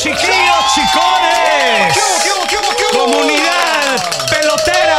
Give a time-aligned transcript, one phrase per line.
[0.00, 1.94] chiquillos, chicones.
[2.92, 4.98] Comunidad pelotera.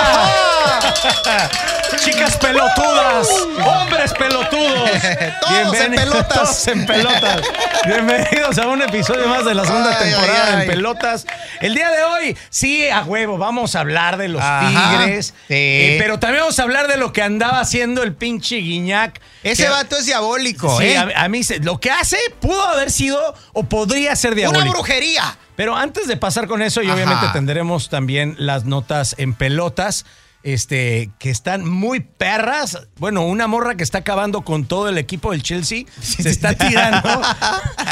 [1.98, 3.28] Chicas pelotudas,
[3.66, 4.90] hombres pelotudos.
[5.42, 6.28] Todos en pelotas.
[6.28, 7.42] Todos en pelotas.
[7.86, 10.62] Bienvenidos a un episodio más de la segunda Ay, temporada ay, ay.
[10.62, 11.28] en pelotas.
[11.60, 15.28] El día de hoy, sí, a huevo, vamos a hablar de los Ajá, tigres.
[15.28, 15.34] sí.
[15.50, 19.20] eh, pero también vamos a hablar de lo que andaba haciendo el pinche Guiñac.
[19.44, 20.98] Ese que- vato es diabólico, Sí, ¿eh?
[20.98, 24.64] a, a mí se- lo que hace pudo haber sido o podría ser diabólico.
[24.64, 25.38] Una brujería.
[25.56, 26.96] Pero antes de pasar con eso, y Ajá.
[26.96, 30.06] obviamente tendremos también las notas en pelotas,
[30.44, 32.80] este, que están muy perras.
[32.98, 37.10] Bueno, una morra que está acabando con todo el equipo del Chelsea, se está tirando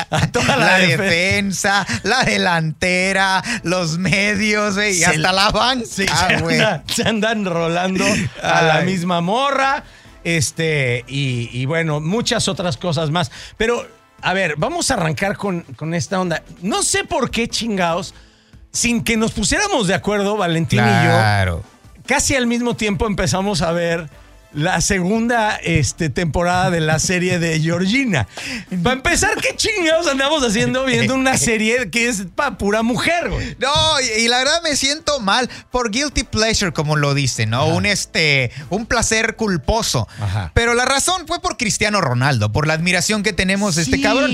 [0.09, 5.85] a toda la, La defe- defensa, la delantera, los medios, y Se- hasta la banca,
[5.85, 6.55] Sí, se, güey.
[6.59, 8.05] anda- se andan rolando
[8.41, 9.83] a la misma morra.
[10.23, 13.31] Este, y, y bueno, muchas otras cosas más.
[13.57, 13.87] Pero,
[14.21, 16.43] a ver, vamos a arrancar con, con esta onda.
[16.61, 18.13] No sé por qué chingados,
[18.71, 21.63] sin que nos pusiéramos de acuerdo, Valentín y yo, Claro.
[22.09, 24.09] Casi al mismo tiempo empezamos a ver
[24.51, 28.27] la segunda este, temporada de la serie de Georgina.
[28.81, 33.55] Para empezar, ¿qué chingados andamos haciendo viendo una serie que es para pura mujer, güey?
[33.59, 33.71] No,
[34.01, 37.67] y, y la verdad me siento mal por guilty pleasure, como lo dicen, ¿no?
[37.67, 40.07] Un este, un placer culposo.
[40.19, 40.49] Ajá.
[40.55, 44.31] Pero la razón fue por Cristiano Ronaldo, por la admiración que tenemos de este cabrón.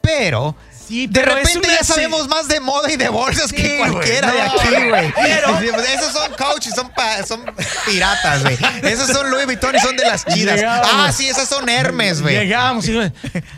[0.00, 0.54] Pero.
[0.86, 4.30] Sí, de repente una ya sabemos más de moda y de bolsas Sí, que cualquiera
[4.32, 5.12] de no, aquí, güey.
[5.16, 7.42] pero- Esos son coaches, son, pa- son
[7.86, 8.56] piratas, güey.
[8.82, 10.56] Esos son Louis Vuitton y son de las chidas.
[10.56, 10.86] Llegamos.
[10.92, 12.36] Ah, sí, esas son Hermes, güey.
[12.36, 12.96] Llegamos y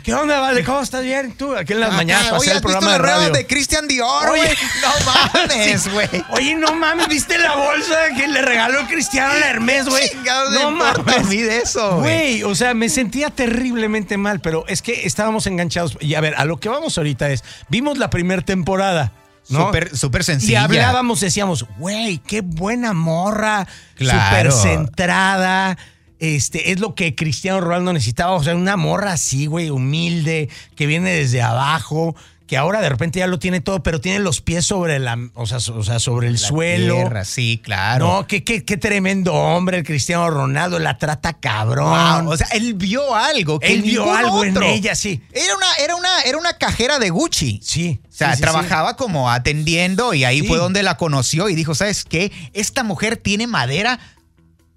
[0.03, 0.63] ¿qué onda, Vale?
[0.63, 1.33] ¿Cómo estás bien?
[1.37, 3.29] Tú, aquí en las mañanas Acá, pasé oye, el ¿has visto programa de radio.
[3.31, 4.41] de Christian Dior, güey?
[4.81, 6.09] No mames, güey.
[6.29, 10.09] Oye, no mames, ¿viste la bolsa que le regaló Cristiano a Hermes, güey?
[10.51, 11.25] No a mames.
[11.27, 12.39] mí de eso, güey.
[12.39, 15.97] Güey, o sea, me sentía terriblemente mal, pero es que estábamos enganchados.
[15.99, 19.11] Y a ver, a lo que vamos ahorita es, vimos la primera temporada,
[19.49, 19.65] ¿no?
[19.67, 20.63] Súper, súper y sencilla.
[20.63, 24.51] hablábamos, decíamos, güey, qué buena morra, Claro.
[24.51, 25.77] súper centrada.
[26.19, 30.85] Este, es lo que Cristiano Ronaldo necesitaba, o sea, una morra así, güey, humilde, que
[30.85, 32.13] viene desde abajo,
[32.49, 35.45] que ahora de repente ya lo tiene todo, pero tiene los pies sobre la, o
[35.45, 36.95] sea, o sea, sobre el La suelo.
[36.95, 38.07] tierra, sí, claro.
[38.07, 42.23] No, qué, qué, qué tremendo hombre el Cristiano Ronaldo, la trata cabrón.
[42.25, 44.65] Wow, o sea, él vio algo que Él vio algo en otro.
[44.65, 45.21] ella, sí.
[45.31, 47.59] Era una, era una, era una cajera de Gucci.
[47.63, 47.99] sí.
[48.09, 51.75] O sea, sí, sí, trabajaba como atendiendo y ahí fue donde la conoció y dijo,
[51.75, 52.31] ¿sabes qué?
[52.53, 53.99] Esta mujer tiene madera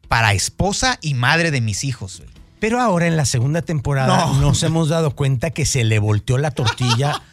[0.09, 2.19] para esposa y madre de mis hijos.
[2.19, 2.28] güey".
[2.28, 2.34] sí.
[2.60, 4.41] Pero ahora en la segunda temporada No.
[4.41, 7.21] nos hemos dado cuenta que se le volteó la tortilla.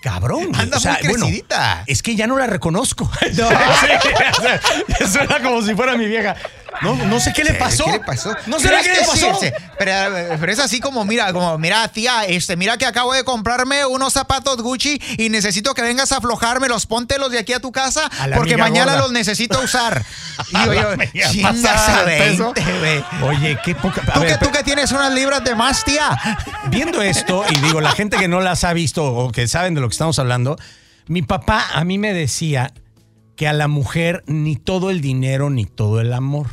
[0.00, 0.50] Cabrón.
[0.54, 1.82] Anda O sea, muy bueno, crecidita.
[1.86, 3.10] es que ya no la reconozco.
[3.36, 3.48] No.
[5.12, 6.36] suena como si fuera mi vieja.
[6.82, 7.84] No, no sé qué le pasó.
[7.84, 8.34] ¿Qué le pasó?
[8.46, 9.38] No sé ¿Crees qué le pasó.
[9.40, 9.48] sí?
[9.78, 9.92] Pero,
[10.40, 14.12] pero es así como, mira, como, mira, tía, este, mira que acabo de comprarme unos
[14.12, 18.28] zapatos Gucci y necesito que vengas a aflojármelos, póntelos de aquí a tu casa A
[18.34, 19.02] porque mañana gorda.
[19.02, 20.04] los necesito usar.
[20.50, 22.52] Y yo, chingas pasada a de peso.
[22.54, 23.04] 20, güey.
[23.22, 24.02] Oye, qué poca.
[24.14, 26.16] Tú, ver, que, tú que tienes unas libras de más, tía.
[26.70, 29.80] viendo esto, y digo, la gente que no las ha visto o que saben de
[29.80, 30.56] lo que estamos hablando,
[31.08, 32.72] mi papá a mí me decía
[33.36, 36.48] que a la mujer ni todo el dinero ni todo el amor.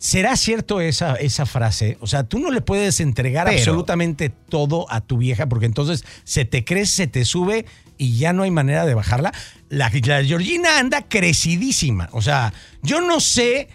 [0.00, 1.98] ¿Será cierto esa, esa frase?
[2.00, 6.06] O sea, tú no le puedes entregar Pero- absolutamente todo a tu vieja porque entonces
[6.24, 7.66] se te crece, se te sube
[7.98, 9.30] y ya no hay manera de bajarla.
[9.68, 12.08] La, la Georgina anda crecidísima.
[12.12, 13.68] O sea, yo no sé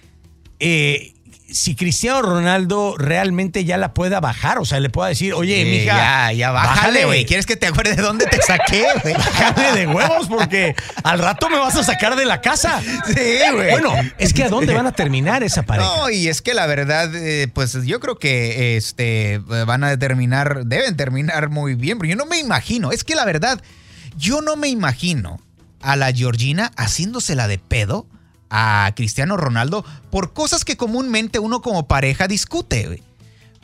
[0.59, 1.13] eh,
[1.49, 4.57] si Cristiano Ronaldo realmente ya la pueda bajar.
[4.59, 5.95] O sea, le pueda decir, oye, Sí, mija.
[5.97, 7.25] ya, ya, bájale, güey.
[7.25, 9.13] ¿Quieres que te acuerde de dónde te saqué, güey?
[9.17, 12.81] Bájale de huevos porque al rato me vas a sacar de la casa.
[13.07, 13.13] Sí,
[13.53, 13.71] güey.
[13.71, 15.87] Bueno, es que ¿a dónde van a terminar esa pareja?
[15.97, 20.65] No, y es que la verdad, eh, pues yo creo que este van a terminar,
[20.65, 23.61] deben terminar muy bien, pero yo no me imagino, es que la verdad,
[24.17, 25.39] yo no me imagino
[25.81, 28.07] a la Georgina haciéndosela de pedo
[28.49, 33.03] a Cristiano Ronaldo por cosas que comúnmente uno como pareja discute.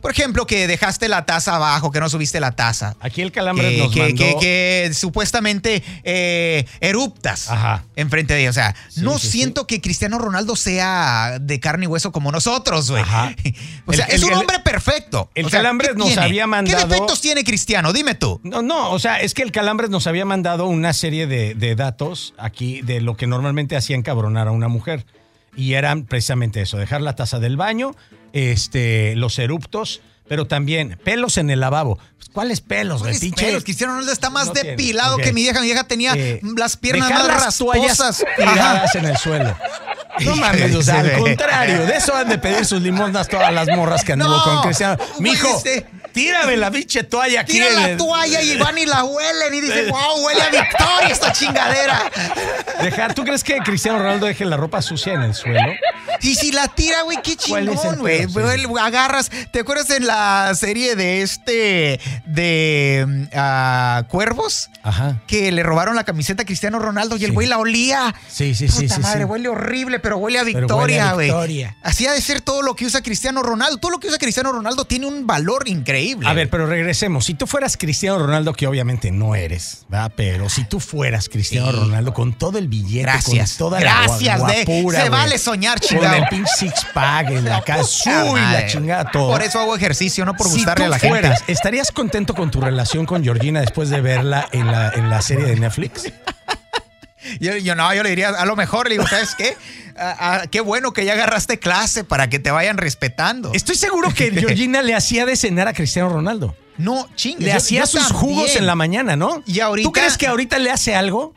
[0.01, 2.95] Por ejemplo, que dejaste la taza abajo, que no subiste la taza.
[2.99, 4.15] Aquí el calambre Que, nos que- mandó...
[4.17, 7.83] que- que supuestamente eh, eruptas Ajá.
[7.95, 8.49] enfrente de ella.
[8.49, 12.31] O sea, Sí, no sí, siento que Cristiano Ronaldo sea de carne y hueso como
[12.31, 13.03] nosotros, güey.
[13.03, 13.35] Ajá.
[13.85, 15.29] O sea, El- es el- un hombre perfecto.
[15.35, 16.21] el O sea, Calambres ¿qué nos tiene?
[16.23, 17.91] había mandado- ¿Qué defectos tiene Cristiano?
[17.93, 18.39] Dime tú.
[18.43, 21.75] No, no, o sea, es que el Calambres nos había mandado una serie de, de
[21.75, 25.05] datos aquí de lo que normalmente hacía encabronar a una mujer.
[25.55, 27.91] Y eran precisamente eso, dejar la taza del baño,
[28.33, 31.97] este, los eruptos, pero también pelos en el lavabo.
[32.17, 33.13] Pues, ¿Cuáles pelos, güey?
[33.17, 33.63] ¿Cuáles Pinche- pelos?
[33.63, 35.59] Cristiano Ronaldo está más No tiene, depilado que mi vieja.
[35.59, 38.23] Mi vieja tenía Eh, las piernas más las rasposas.
[38.37, 39.55] tiradas en el suelo.
[40.19, 43.51] No mames, o sea, se al contrario, de eso han de pedir sus limosnas todas
[43.53, 44.97] las morras que anduvo No, con Cristiano.
[45.19, 47.53] Mijo, este- Tírame la pinche toalla aquí.
[47.53, 51.31] Tira la toalla y van y la huelen y dicen, wow, huele a victoria esta
[51.31, 52.11] chingadera.
[52.81, 55.71] Dejar, ¿Tú crees que Cristiano Ronaldo deje la ropa sucia en el suelo?
[56.21, 58.27] Y si la tira, güey, qué ¿Cuál es el chingón, güey.
[58.79, 64.69] Agarras, ¿te acuerdas en la serie de este, de ah, Cuervos?
[64.83, 65.21] Ajá.
[65.27, 68.13] Que le robaron la camiseta a Cristiano Ronaldo y el güey la olía.
[68.27, 69.25] Sí, sí, sí, Puta sí, madre, sí.
[69.25, 71.67] huele horrible, pero huele a victoria, huele a güey.
[71.81, 73.77] Así ha de ser todo lo que usa Cristiano Ronaldo.
[73.77, 76.00] Todo lo que usa Cristiano Ronaldo tiene un valor increíble.
[76.25, 77.25] A ver, pero regresemos.
[77.25, 80.11] Si tú fueras Cristiano Ronaldo, que obviamente no eres, ¿verdad?
[80.15, 81.77] Pero si tú fueras Cristiano Sí.
[81.77, 83.51] Ronaldo con todo el billete, Gracias.
[83.51, 86.15] con toda Gracias, la de- guapura, se vale soñar, Con chingado.
[86.15, 89.31] el pinche six pack, en la casa, uy, la chingada, todo.
[89.31, 91.51] Por eso hago ejercicio, no por si gustarle tú a la fueras, gente.
[91.53, 95.45] ¿estarías contento con tu relación con Georgina después de verla en la, en la serie
[95.45, 96.11] de Netflix?
[97.39, 99.55] Yo, yo no, yo le diría, a lo mejor le digo, ¿sabes qué?
[100.49, 103.51] Qué bueno que ya agarraste clase para que te vayan respetando.
[103.53, 106.55] Estoy seguro que Georgina le hacía de cenar a Cristiano Ronaldo.
[106.77, 107.45] No, chingue.
[107.45, 108.19] Le yo- hacía yo sus también.
[108.19, 109.43] jugos en la mañana, ¿no?
[109.45, 111.33] Y ahorita- ¿Tú crees que ahorita le hace algo?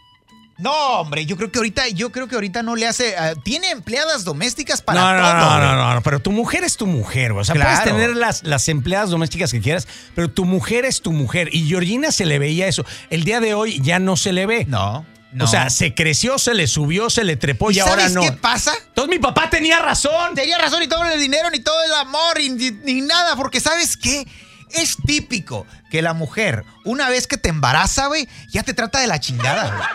[0.57, 0.71] No,
[1.01, 3.17] hombre, yo creo que ahorita, yo creo que ahorita no le hace.
[3.17, 5.35] ah, tiene empleadas domésticas para no, no, todo.
[5.35, 7.33] no, no, no, no, pero tu mujer es tu mujer.
[7.33, 7.71] O sea, Claro.
[7.71, 11.49] puedes tener las, las empleadas domésticas que quieras, pero tu mujer es tu mujer.
[11.53, 12.87] Y Georgina se le veía eso.
[13.11, 14.65] El día de hoy ya no se le ve.
[14.67, 15.05] No,
[15.35, 15.45] no.
[15.45, 18.23] O sea, se creció, se le subió, se le trepó y, ¿Y ahora sabes no.
[18.23, 18.73] qué pasa?
[18.89, 20.35] Entonces mi papá tenía razón.
[20.35, 23.61] Tenía razón y todo el dinero, ni todo el amor, y ni, ni nada, porque
[23.61, 24.27] ¿sabes qué?
[24.71, 29.07] Es típico que la mujer, una vez que te embaraza, güey, ya te trata de
[29.07, 29.89] la chingada, güey.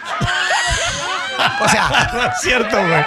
[1.61, 3.03] O sea, No es cierto, güey.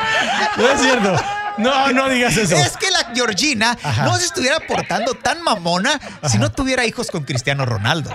[0.57, 1.25] No es cierto.
[1.59, 2.57] No, no digas eso.
[2.57, 4.05] es que la Georgina Ajá.
[4.05, 8.11] no se estuviera portando tan mamona si no tuviera hijos con Cristiano Ronaldo.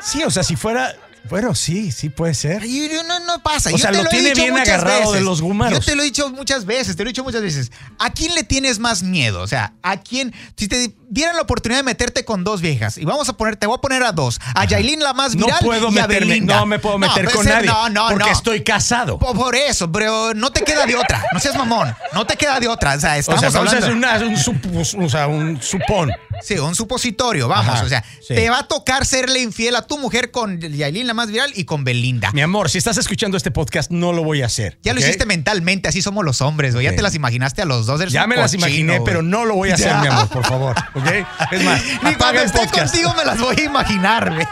[0.00, 0.94] Sí, o sea, si fuera.
[1.28, 2.64] Bueno, sí, sí puede ser.
[2.64, 3.68] Y no, no pasa.
[3.68, 5.78] O Yo sea, te lo tiene bien agarrado de los gumaros.
[5.78, 7.70] Yo te lo he dicho muchas veces, te lo he dicho muchas veces.
[7.98, 9.40] ¿A quién le tienes más miedo?
[9.42, 10.34] O sea, ¿a quién?
[10.56, 13.66] Si te dieran la oportunidad de meterte con dos viejas, y vamos a poner, te
[13.66, 14.38] voy a poner a dos.
[14.54, 16.56] A Yailin la más No viral puedo y a Belinda.
[16.56, 17.66] no me puedo meter con ser- nadie.
[17.68, 18.32] No, no, porque no.
[18.32, 19.18] estoy casado.
[19.18, 21.24] Po- Por eso, pero no te queda de otra.
[21.32, 21.94] No seas mamón.
[22.14, 22.94] No te queda de otra.
[22.94, 23.86] O sea, O estamos sea, hablando...
[23.92, 26.10] una- un, o sea, un supón.
[26.42, 27.74] Sí, un supositorio, vamos.
[27.74, 28.34] Ajá, o sea, sí.
[28.34, 31.64] te va a tocar serle infiel a tu mujer con Yailin la más viral y
[31.64, 32.30] con Belinda.
[32.32, 34.78] Mi amor, si estás escuchando este podcast, no lo voy a hacer.
[34.82, 36.84] Ya lo hiciste mentalmente, así somos los hombres, güey.
[36.84, 38.00] Ya te las imaginaste a los dos.
[38.00, 40.00] eres Ya me las imaginé, pero no lo voy a hacer, Ya.
[40.00, 40.76] mi amor, por favor.
[40.94, 41.06] ¿Ok?
[41.52, 44.46] Es más, Ni cuando esté contigo me las voy a imaginar, güey.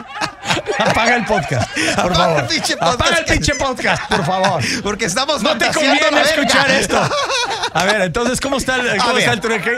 [0.78, 2.40] Apaga el podcast, por Apaga favor.
[2.42, 3.00] el pinche podcast.
[3.00, 4.62] Apaga el pinche podcast, por favor.
[4.82, 7.00] Porque estamos No te conviene escuchar esto.
[7.72, 9.72] A ver, entonces, ¿cómo está el, cómo está el trueque?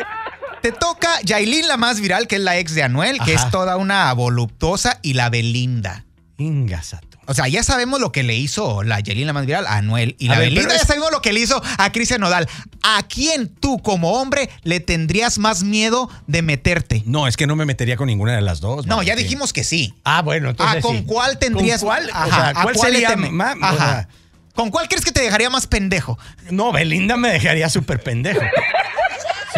[0.62, 3.46] Te toca Yailin, la más viral, que es la ex de Anuel, que Ajá.
[3.46, 6.04] es toda una voluptuosa, y la Belinda.
[6.36, 7.06] Ingasato.
[7.26, 10.16] O sea, ya sabemos lo que le hizo la Yailin, la más viral, a Anuel.
[10.18, 12.48] Y A la ver, Belinda ya es- sabemos lo que le hizo a Cristian Nodal.
[12.82, 17.02] ¿A quién tú, como hombre, le tendrías más miedo de meterte?
[17.06, 18.86] No, es que no me metería con ninguna de las dos.
[18.86, 19.94] No, ya dijimos que sí.
[20.04, 21.04] Ah, bueno, entonces Ah, ¿con sí.
[21.06, 21.80] cuál tendrías?
[21.80, 22.10] ¿Con cuál?
[22.12, 23.76] Ajá, o sea, ¿a ¿cuál cuál sería o Ajá.
[23.76, 24.08] sea,
[24.54, 26.18] ¿Con cuál crees que te dejaría más pendejo?
[26.50, 28.40] No, Belinda me dejaría súper pendejo.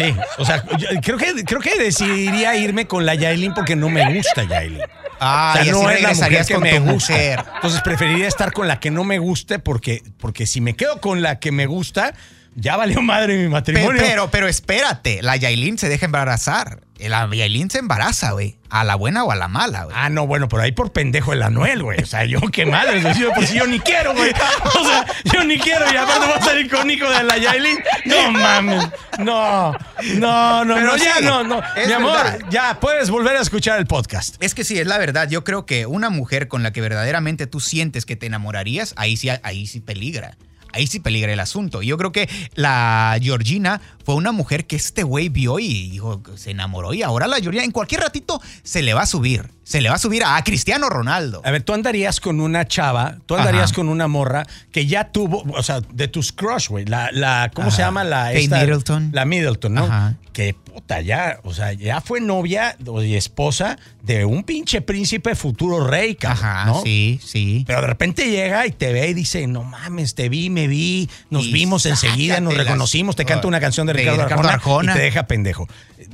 [0.01, 3.89] Sí, o sea, yo creo que, creo que decidiría irme con la Yailin porque no
[3.89, 4.81] me gusta Yailin.
[5.19, 7.13] Ah, o sea, no es la mujer que me gusta.
[7.13, 7.43] mujer.
[7.55, 11.21] Entonces preferiría estar con la que no me guste porque, porque si me quedo con
[11.21, 12.13] la que me gusta,
[12.55, 14.01] ya valió madre mi matrimonio.
[14.01, 16.81] Pero, pero, espérate, la Yailin se deja embarazar.
[16.99, 18.57] La Yailin se embaraza, güey.
[18.69, 19.95] A la buena o a la mala, güey.
[19.97, 21.99] Ah, no, bueno, pero ahí por pendejo el Anuel, güey.
[22.01, 24.31] O sea, yo qué madre, por si yo ni quiero, güey.
[24.31, 27.79] O sea, yo ni quiero y aparte voy a salir con hijo de la Yailin.
[28.05, 28.87] No mames.
[29.17, 29.71] No,
[30.15, 31.61] no, no, Pero no, ya no, no.
[31.87, 32.39] Mi amor, verdad.
[32.49, 34.35] ya puedes volver a escuchar el podcast.
[34.39, 35.27] Es que sí, es la verdad.
[35.29, 39.17] Yo creo que una mujer con la que verdaderamente tú sientes que te enamorarías, ahí
[39.17, 40.37] sí, ahí sí peligra.
[40.73, 41.81] Ahí sí peligra el asunto.
[41.81, 46.51] Yo creo que la Georgina fue una mujer que este güey vio y dijo, se
[46.51, 46.93] enamoró.
[46.93, 49.49] Y ahora la Georgina en cualquier ratito se le va a subir.
[49.63, 51.41] Se le va a subir a, a Cristiano Ronaldo.
[51.45, 53.75] A ver, tú andarías con una chava, tú andarías Ajá.
[53.75, 56.85] con una morra que ya tuvo, o sea, de tus crush, güey.
[56.85, 58.03] La, la, ¿cómo se llama?
[58.03, 59.11] La Kate Middleton.
[59.13, 59.83] La Middleton, ¿no?
[59.85, 60.15] Ajá.
[60.33, 65.85] Que puta, ya, o sea, ya fue novia y esposa de un pinche príncipe futuro
[65.85, 66.81] rey, cabrón, Ajá, ¿no?
[66.83, 67.63] sí, sí.
[67.67, 71.09] Pero de repente llega y te ve y dice, no mames, te vi, me vi,
[71.29, 72.65] nos Y vimos enseguida, nos sácatelas.
[72.67, 74.91] reconocimos, te canta una canción de De Ricardo, Ricardo Arjona, Arjona.
[74.93, 75.67] y te deja pendejo.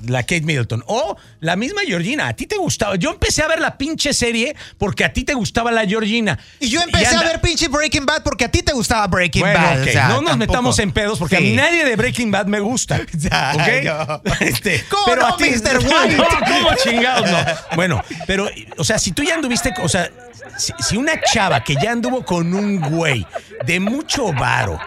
[0.05, 0.83] La Kate Middleton.
[0.85, 2.97] O la misma Georgina, a ti te gustaba.
[2.97, 6.37] Yo empecé a ver la pinche serie porque a ti te gustaba la Georgina.
[6.59, 9.41] Y yo empecé a anda- ver pinche Breaking Bad porque a ti te gustaba Breaking
[9.43, 9.81] Bueno, Bad.
[9.81, 10.37] ok, o sea, no nos tampoco.
[10.37, 12.99] metamos en pedos porque a mí nadie de Breaking Bad me gusta.
[13.17, 13.83] Ya, ¿ok?
[13.83, 14.21] yo.
[14.47, 15.77] Este, ¿Cómo pero no, a ti, Mr.
[15.83, 16.15] White?
[16.17, 17.37] No, ¿cómo chingados no?
[17.75, 20.09] Bueno, pero, o sea, si tú ya anduviste, o sea,
[20.57, 23.25] si, si una chava que ya anduvo con un güey
[23.65, 24.79] de mucho varo,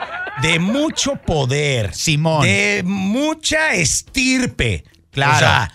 [0.43, 2.43] de mucho poder, Simón.
[2.43, 5.35] de mucha estirpe, Claro.
[5.35, 5.73] o sea,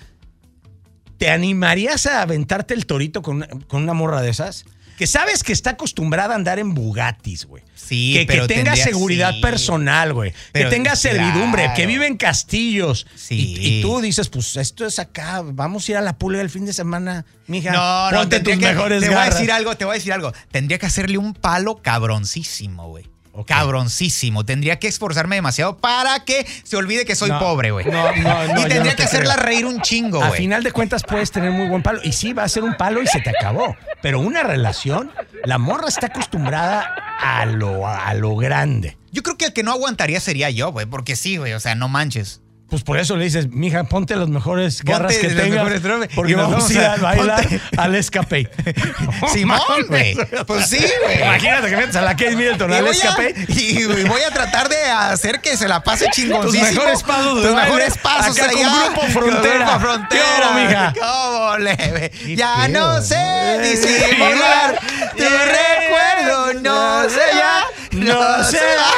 [1.17, 4.65] ¿te animarías a aventarte el torito con una, con una morra de esas?
[4.97, 7.63] Que sabes que está acostumbrada a andar en Bugattis, güey.
[7.75, 9.41] Sí, que, pero que tenga tendría- seguridad sí.
[9.41, 10.33] personal, güey.
[10.53, 11.75] Que tenga servidumbre, claro.
[11.75, 13.05] que vive en castillos.
[13.15, 13.55] Sí.
[13.59, 16.49] Y, y tú dices, pues esto es acá, vamos a ir a la pulga el
[16.49, 17.71] fin de semana, mija.
[17.71, 20.13] No, no, ponte tus que- mejores Te voy a decir algo, te voy a decir
[20.13, 20.31] algo.
[20.51, 23.05] Tendría que hacerle un palo cabroncísimo, güey.
[23.37, 23.49] Ok.
[23.49, 24.45] Cabroncísimo.
[24.45, 27.85] Tendría que esforzarme demasiado para que se olvide que soy No, pobre, güey.
[27.85, 29.45] no, no, no, y tendría no que hacerla creo.
[29.45, 30.39] reír un chingo, A güey.
[30.39, 31.99] final de cuentas puedes tener muy buen palo.
[32.01, 33.75] Y sí, va a ser un palo y se te acabó.
[34.01, 35.11] Pero una relación,
[35.43, 38.97] la morra está acostumbrada a lo, a lo grande.
[39.11, 40.85] Yo creo que el que no aguantaría sería yo, güey.
[40.85, 41.53] Porque sí, güey.
[41.53, 42.41] O sea, no manches.
[42.67, 46.09] Pues por eso le dices, mija, ponte las mejores garras Ponte que las tengas.
[46.15, 48.49] porque nos vamos a ir vamos a bailar ponte- al escape.
[49.31, 50.17] Simón, güey.
[50.47, 51.21] Pues sí, güey.
[51.21, 53.35] Imagínate que metes a la Kate Middleton al escape.
[53.49, 56.65] y voy a tratar de hacer que se la pase chingoncísimo.
[56.65, 58.83] Tus mejores pasos Tus mejores pasos acá con allá.
[58.85, 59.65] Grupo Frontera.
[59.65, 60.23] Con Grupo Frontera.
[60.25, 60.93] ¿Qué hubo, mija?
[60.99, 62.09] ¿Cómo le ve?
[62.09, 62.95] Qué Ya pedo.
[62.95, 64.79] no sé disimular.
[65.15, 67.63] Tu recuerdo no se va.
[67.91, 68.91] No se va.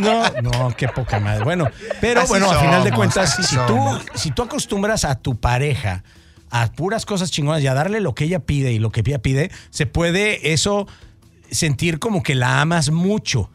[0.00, 1.44] No, no, qué poca madre.
[1.44, 1.68] Bueno,
[2.00, 3.78] pero Así bueno, a final de cuentas, si tú,
[4.14, 6.02] si tú acostumbras a tu pareja
[6.50, 9.18] a puras cosas chingonas y a darle lo que ella pide y lo que ella
[9.18, 10.86] pide, se puede eso
[11.50, 13.50] sentir como que la amas mucho.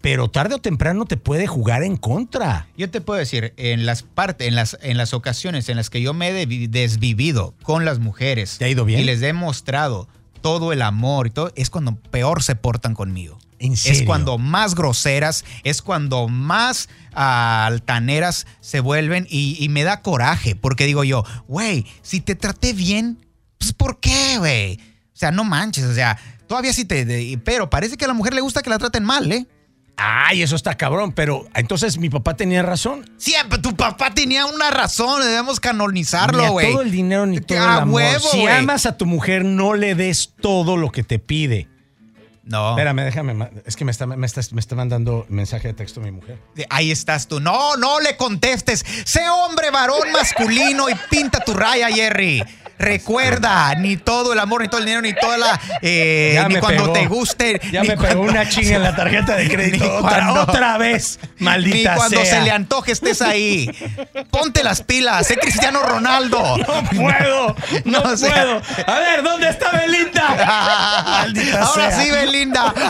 [0.00, 2.68] Pero tarde o temprano te puede jugar en contra.
[2.76, 6.00] Yo te puedo decir, en las partes, en las, en las ocasiones en las que
[6.00, 9.00] yo me he desvivido con las mujeres ¿Te ha ido bien?
[9.00, 10.06] y les he mostrado
[10.40, 13.37] todo el amor y todo, es cuando peor se portan conmigo.
[13.60, 19.84] ¿En Es cuando más groseras, es cuando más ah, altaneras se vuelven y, y me
[19.84, 23.18] da coraje, porque digo yo, güey, si te traté bien,
[23.58, 24.76] pues ¿por qué, güey?
[25.14, 27.04] O sea, no manches, o sea, todavía sí te...
[27.04, 29.46] de- pero parece que a la mujer le gusta que la traten mal, ¿eh?
[30.00, 31.10] Ay, eso está cabrón.
[31.10, 33.04] Pero entonces mi papá tenía razón.
[33.18, 36.70] Siempre, tu papá tenía una razón, debemos Ni canonizarlo, a güey.
[36.70, 37.94] todo el dinero ni todo A el amor.
[37.96, 41.66] huevo, si amas a tu mujer, no le des todo lo que te pide.
[42.48, 42.70] No.
[42.70, 43.48] Espérame, déjame.
[43.66, 46.38] Es que me está, me, está, me está mandando mensaje de texto mi mujer.
[46.70, 47.40] Ahí estás tú.
[47.40, 48.84] No, no le contestes.
[49.04, 52.42] Sé hombre, varón, masculino y pinta tu raya, Jerry.
[52.78, 55.60] Recuerda, ni todo el amor, ni todo el dinero, ni toda la.
[55.82, 56.92] eh, ni cuando pegó.
[56.92, 57.60] te guste.
[57.72, 59.84] Ya ni me pegó cuando- una chinga en la tarjeta de crédito.
[59.84, 62.36] Ni Otra, cuando- otra vez, Ni maldita cuando sea.
[62.38, 63.68] se le antoje estés ahí.
[64.30, 65.26] Ponte las pilas.
[65.26, 66.38] Sé Cristiano Ronaldo.
[66.68, 68.62] No puedo, no, No, o sea- puedo.
[68.86, 71.02] A ver, ¿dónde está Belinda?
[71.04, 72.00] Maldita Ahora sea.
[72.04, 72.37] sí, Belinda.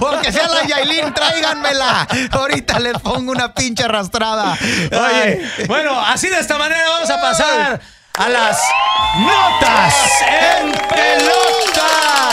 [0.01, 2.07] O aunque sea la Yailin, tráiganmela.
[2.33, 4.57] Ahorita les pongo una pinche arrastrada.
[4.93, 7.81] Oye, bueno, así de esta manera vamos a pasar
[8.19, 8.61] a las
[9.17, 9.95] notas
[10.29, 12.29] en pelotas.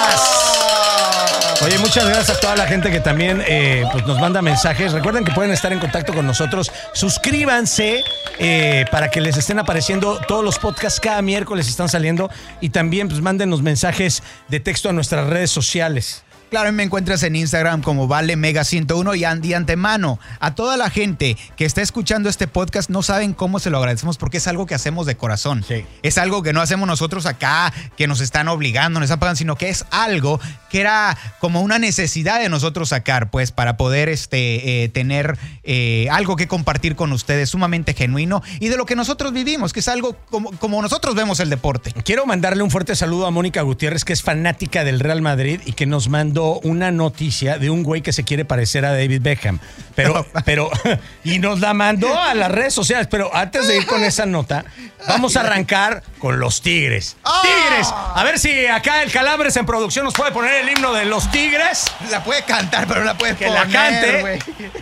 [1.64, 4.92] Oye, muchas gracias a toda la gente que también eh, pues nos manda mensajes.
[4.92, 6.72] Recuerden que pueden estar en contacto con nosotros.
[6.94, 8.04] Suscríbanse
[8.40, 12.30] eh, para que les estén apareciendo todos los podcasts cada miércoles están saliendo
[12.60, 16.25] y también pues mándenos mensajes de texto a nuestras redes sociales.
[16.56, 20.78] Claro, me encuentras en Instagram como Vale Mega 101 y an- de antemano a toda
[20.78, 24.48] la gente que está escuchando este podcast no saben cómo se lo agradecemos porque es
[24.48, 25.66] algo que hacemos de corazón.
[25.68, 25.86] Sí.
[26.02, 29.58] Es algo que no hacemos nosotros acá, que nos están obligando, nos están pagando, sino
[29.58, 34.86] que es algo que era como una necesidad de nosotros sacar, pues, para poder este,
[34.86, 39.34] eh, tener eh, algo que compartir con ustedes sumamente genuino y de lo que nosotros
[39.34, 41.92] vivimos, que es algo como, como nosotros vemos el deporte.
[42.06, 45.74] Quiero mandarle un fuerte saludo a Mónica Gutiérrez, que es fanática del Real Madrid y
[45.74, 49.60] que nos mandó una noticia de un güey que se quiere parecer a David Beckham.
[49.96, 50.70] Pero, pero,
[51.24, 53.08] y nos la mandó a las redes sociales.
[53.10, 54.66] Pero antes de ir con esa nota,
[55.08, 57.18] vamos a arrancar con los Tigres.
[57.24, 57.42] ¡Ah!
[57.44, 57.88] ¡Tigres!
[57.92, 61.30] A ver si acá el Calabres en producción nos puede poner el himno de los
[61.32, 61.86] Tigres.
[62.12, 64.22] La puede cantar, pero no la puede Que la poner, cante.
[64.22, 64.40] güey.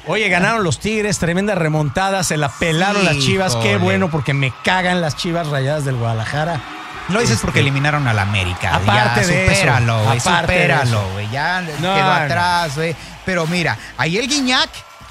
[0.07, 3.55] Oye, ganaron los Tigres, tremenda remontada, se la pelaron las Chivas.
[3.57, 6.61] Qué bueno, porque me cagan las Chivas rayadas del Guadalajara.
[7.09, 8.75] Lo dices porque eliminaron al América.
[8.75, 9.63] Aparte ya, de eso,
[10.03, 11.29] güey, aparte de supéralo, güey.
[11.29, 12.95] Ya No, quedó atrás, güey.
[13.25, 14.69] Pero mira, ahí el Guiñac,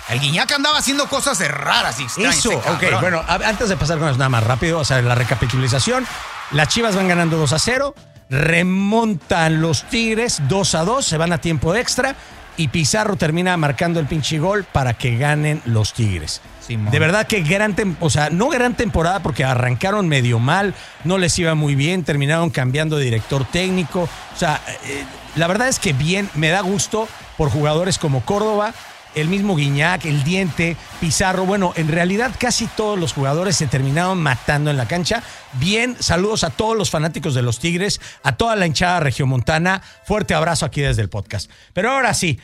[0.08, 2.38] el Guiñac andaba haciendo cosas raras y extrañas.
[2.38, 6.06] Eso, ok, bueno, antes de pasar con eso nada más rápido, o sea, la recapitulación.
[6.50, 7.94] Las Chivas van ganando 2 a 0,
[8.28, 12.14] remontan los Tigres 2 a 2, se van a tiempo extra
[12.56, 16.40] y Pizarro termina marcando el pinche gol para que ganen los Tigres.
[16.68, 21.38] De verdad que gran, o sea, no gran temporada porque arrancaron medio mal, no les
[21.38, 24.02] iba muy bien, terminaron cambiando de director técnico.
[24.02, 25.04] O sea, eh,
[25.34, 28.72] la verdad es que bien, me da gusto por jugadores como Córdoba,
[29.14, 31.46] el mismo Guiñac, el Diente, Pizarro.
[31.46, 35.22] Bueno, en realidad casi todos los jugadores se terminaron matando en la cancha.
[35.54, 39.82] Bien, saludos a todos los fanáticos de los Tigres, a toda la hinchada regiomontana.
[40.04, 41.50] Fuerte abrazo aquí desde el podcast.
[41.72, 42.38] Pero ahora sí,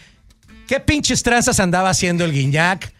[0.66, 2.92] ¿qué pinches tranzas andaba haciendo el Guiñac?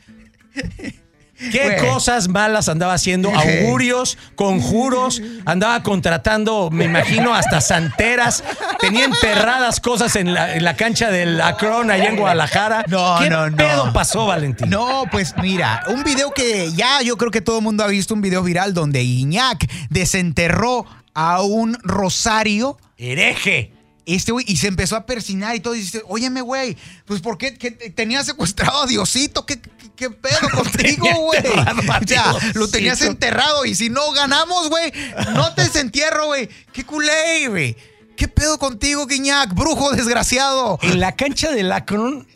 [1.38, 3.30] ¿Qué cosas malas andaba haciendo?
[3.34, 8.42] Augurios, conjuros, andaba contratando, me imagino, hasta santeras.
[8.80, 12.84] Tenía enterradas cosas en la, en la cancha del Acron allá en Guadalajara.
[12.88, 13.56] No, ¿Qué no, no.
[13.56, 14.68] pedo pasó, Valentín?
[14.68, 18.14] No, pues mira, un video que ya yo creo que todo el mundo ha visto,
[18.14, 22.78] un video viral donde Iñak desenterró a un rosario.
[22.96, 23.72] Hereje.
[24.06, 25.74] Este güey, y se empezó a persinar y todo.
[25.74, 29.44] Y dice, óyeme, güey, pues ¿por qué, qué te- tenías secuestrado a Diosito?
[29.44, 29.60] ¿Qué,
[29.98, 31.40] qué, pedo contigo, güey?
[31.46, 34.92] O sea, lo tenías enterrado y si no ganamos, güey,
[35.34, 36.48] no te desentierro, güey.
[36.72, 37.76] Qué culé, güey.
[38.16, 39.54] ¿Qué pedo contigo, Iñak?
[39.54, 40.78] Brujo desgraciado.
[40.82, 42.26] En la cancha del Acron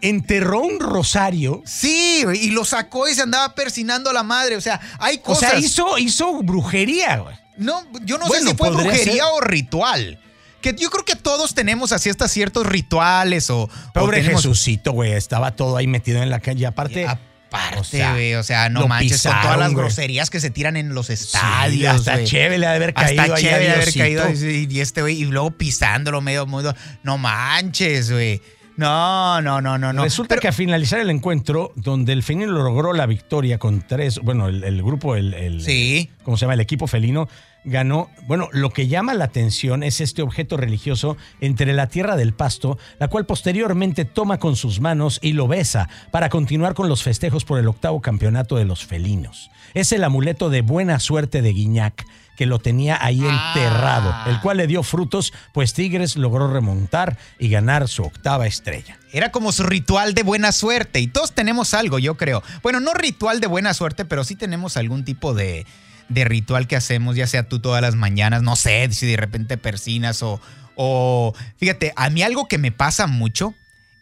[0.00, 1.62] enterró un rosario.
[1.64, 4.56] Sí, güey, y lo sacó y se andaba persinando a la madre.
[4.56, 5.50] O sea, hay O cosas.
[5.50, 7.36] sea, hizo, hizo brujería, güey.
[7.56, 9.32] No, yo no Bueno, sé si fue brujería ser.
[9.32, 10.18] o ritual.
[10.62, 13.68] Que yo creo que todos tenemos así hasta ciertos rituales o.
[13.92, 15.12] Pobre o tenemos- Jesucito, güey.
[15.12, 16.64] Estaba todo ahí metido en la calle.
[16.66, 17.06] Aparte.
[17.06, 20.48] Aparte, o sea, güey, o sea, no manches con todas pisaron, las groserías que se
[20.48, 21.96] tiran en los Sí, estadios.
[21.96, 22.24] hasta güey.
[22.24, 25.24] chévere le ha de haber caído Hasta chévere haber caído y, y este güey, y
[25.26, 26.74] luego pisándolo medio mundo.
[27.02, 28.40] No manches, güey.
[28.78, 30.02] No, no, no, no, no.
[30.02, 34.18] Resulta Pero- que a finalizar el encuentro, donde el felino logró la victoria con tres,
[34.20, 36.10] bueno, el, el grupo, el, el- Sí.
[36.24, 36.54] ¿cómo se llama?
[36.54, 37.28] El equipo felino
[37.64, 38.10] ganó.
[38.26, 42.78] Bueno, lo que llama la atención es este objeto religioso entre la tierra del pasto,
[42.98, 47.44] la cual posteriormente toma con sus manos y lo besa para continuar con los festejos
[47.44, 49.50] por el octavo campeonato de los felinos.
[49.74, 52.04] Es el amuleto de buena suerte de Guiñac
[52.36, 53.52] que lo tenía ahí Ah.
[53.54, 58.98] enterrado, el cual le dio frutos, pues Tigres logró remontar y ganar su octava estrella.
[59.12, 61.00] Era como su ritual de buena suerte.
[61.00, 62.42] Y todos tenemos algo, yo creo.
[62.62, 65.66] Bueno, no ritual de buena suerte, pero sí tenemos algún tipo de,
[66.12, 69.56] de ritual que hacemos, ya sea tú todas las mañanas, no sé, si de repente
[69.56, 70.40] persinas o.
[70.76, 73.54] o fíjate, a mí algo que me pasa mucho,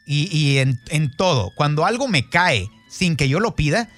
[0.05, 3.89] y, y en, en todo, cuando algo me cae sin que yo lo pida,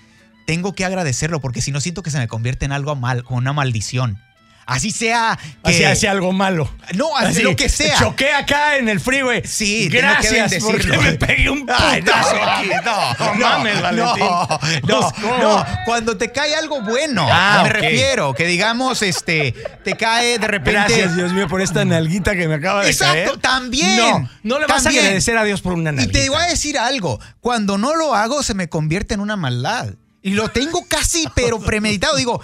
[0.47, 3.39] tengo que agradecerlo, porque si no siento que se me convierte en algo mal, como
[3.39, 4.19] una maldición.
[4.65, 5.71] Así sea que.
[5.71, 6.71] Así hace algo malo.
[6.95, 7.99] No, así lo que sea.
[7.99, 9.43] Choqué acá en el freeway.
[9.45, 12.69] Sí, gracias porque me pegué un Ay, no, putazo aquí.
[12.85, 14.25] no, No mames, Valentín.
[14.25, 14.49] No,
[14.89, 15.67] no, Pues, no.
[15.85, 19.53] Cuando te cae algo bueno, Ah, me refiero, que digamos, este,
[19.85, 20.73] te cae de repente.
[20.73, 23.37] Gracias, Dios mío, por esta nalguita que me acaba de Exacto, caer.
[23.39, 23.97] también.
[23.97, 25.03] No, no le vas también.
[25.05, 26.19] a agradecer a Dios por una Y nalguita.
[26.21, 29.89] te voy a decir algo, cuando no lo hago se me convierte en una maldad.
[30.23, 32.17] Y lo tengo casi, pero premeditado.
[32.17, 32.41] Digo,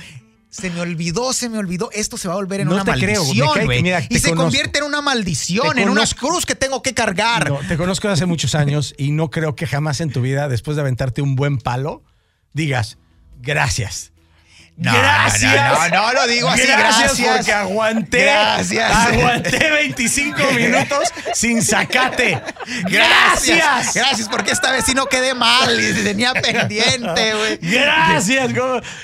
[0.50, 2.92] se me olvidó, se me olvidó, esto se va a volver en No una te
[2.92, 4.44] creo, me maldición, cae Y se conozco.
[4.44, 6.26] convierte en una maldición, Te en una conozco.
[6.28, 7.50] cruz que tengo que cargar.
[7.50, 10.76] No, te conozco hace muchos años y no creo que jamás en tu vida, después
[10.76, 12.02] de aventarte un buen palo,
[12.54, 12.98] digas
[13.40, 14.12] gracias.
[14.78, 15.54] No, gracias.
[15.54, 17.20] no, no, no lo digo así, gracias.
[17.20, 18.22] porque aguanté.
[18.22, 18.92] Gracias.
[18.92, 22.40] Aguanté 25 minutos sin sacate.
[22.84, 23.56] Gracias.
[23.58, 23.94] Gracias.
[23.94, 27.58] Gracias, porque esta vez sí no quedé mal y tenía pendiente, güey.
[27.60, 28.52] Gracias.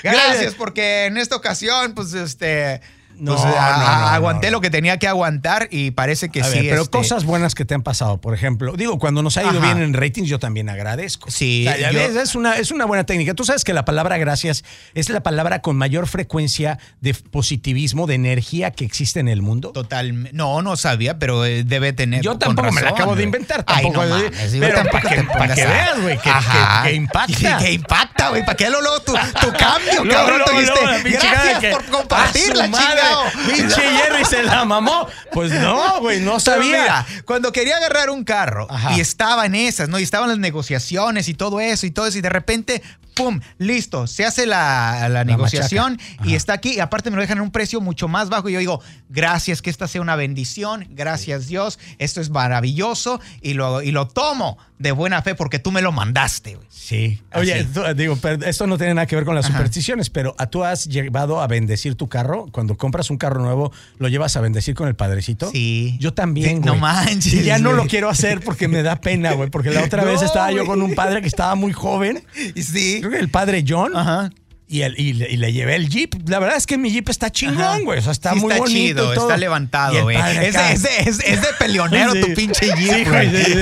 [0.01, 2.81] Gracias, porque en esta ocasión, pues, este.
[3.17, 6.59] No, a- no, no, aguanté lo que tenía que aguantar y parece que A sí.
[6.59, 8.73] ver, pero este, cosas buenas que te han pasado, por ejemplo.
[8.75, 9.59] Digo, cuando nos ha ido Ajá.
[9.73, 11.31] bien en ratings, yo también agradezco.
[11.31, 13.33] Sí, O sea, ya yo- ves, es, una, es una buena técnica.
[13.33, 18.15] Tú sabes que la palabra gracias es la palabra con mayor frecuencia de positivismo, de
[18.15, 19.71] energía que existe en el mundo.
[19.71, 20.29] Total.
[20.33, 22.21] No, no sabía, pero eh, debe tener.
[22.21, 24.05] Yo tampoco me la acabo de inventar, Ay, tampoco.
[24.05, 27.57] de- mames, pero tampoco para que, para veas, güey, que, impacta.
[27.59, 28.43] Que, impacta, güey.
[28.45, 30.39] ¿Para qué lo luego tu, tu cambio, cabrón?
[30.39, 32.85] la pinche cara Gracias por compartirla, ¡A su madre!
[32.87, 33.04] chingado.
[33.47, 35.07] Pinche Jerry se la mamó.
[35.31, 36.81] Pues no, güey, no sabía.
[36.81, 38.93] mira, cuando quería agarrar un carro Ajá.
[38.95, 39.99] y estaba en esas, ¿no?
[39.99, 42.81] Y estaban las negociaciones y todo eso y todo eso, y de repente,
[43.15, 43.39] ¡pum!
[43.57, 46.75] Listo, se hace la, la negociación y está aquí.
[46.75, 48.49] Y aparte me lo dejan en un precio mucho más bajo.
[48.49, 50.87] Y yo digo, gracias, que esta sea una bendición.
[50.91, 51.79] Gracias, Dios.
[51.97, 53.19] Esto es maravilloso.
[53.41, 56.57] Y lo, y lo tomo de buena fe porque tú me lo mandaste.
[56.69, 57.21] Sí.
[57.33, 59.55] Oye, tú- digo, pero esto no tiene nada que ver con las Ajá.
[59.55, 62.45] supersticiones, pero ¿a tú has llevado a bendecir tu carro?
[62.51, 65.49] Cuando compras un carro nuevo, ¿lo llevas a bendecir con el padrecito?
[65.49, 65.95] Sí.
[65.99, 66.81] Yo también, No güey.
[66.81, 69.49] manches, Y ya no lo quiero hacer porque me da pena, güey.
[69.49, 72.23] Porque la otra vez No, estaba yo con un padre que estaba muy joven.
[72.53, 73.01] Y sí.
[73.07, 73.95] Creo que el padre John.
[73.95, 74.29] Ajá.
[74.67, 76.27] Y, el- y le, y le llevé el Jeep.
[76.27, 77.99] La verdad es que mi Jeep está chingón, güey.
[77.99, 78.65] O sea, está Sí muy bonito.
[78.65, 79.27] chido, y todo.
[79.27, 80.17] está levantado, güey.
[80.17, 82.21] Es, es, es- es de peleonero Sí.
[82.21, 83.53] tu pinche Jeep, güey, sí.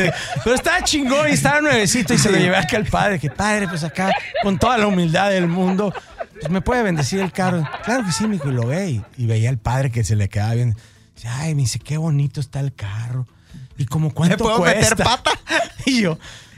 [0.45, 3.19] Pero estaba chingón y estaba nuevecito y se lo llevé acá al padre.
[3.19, 4.11] Que padre, pues acá,
[4.43, 5.93] con toda la humildad del mundo,
[6.39, 7.67] pues me puede bendecir el carro.
[7.83, 9.01] Claro que sí, mijo, y lo ve.
[9.17, 10.77] Y, veía al padre que se le quedaba bien.
[11.15, 13.27] Dice, ay, me dice, qué bonito está el carro.
[13.77, 14.79] Y como cuánto puedo cuesta.
[14.91, 15.31] meter pata?
[15.85, 16.17] Y yo,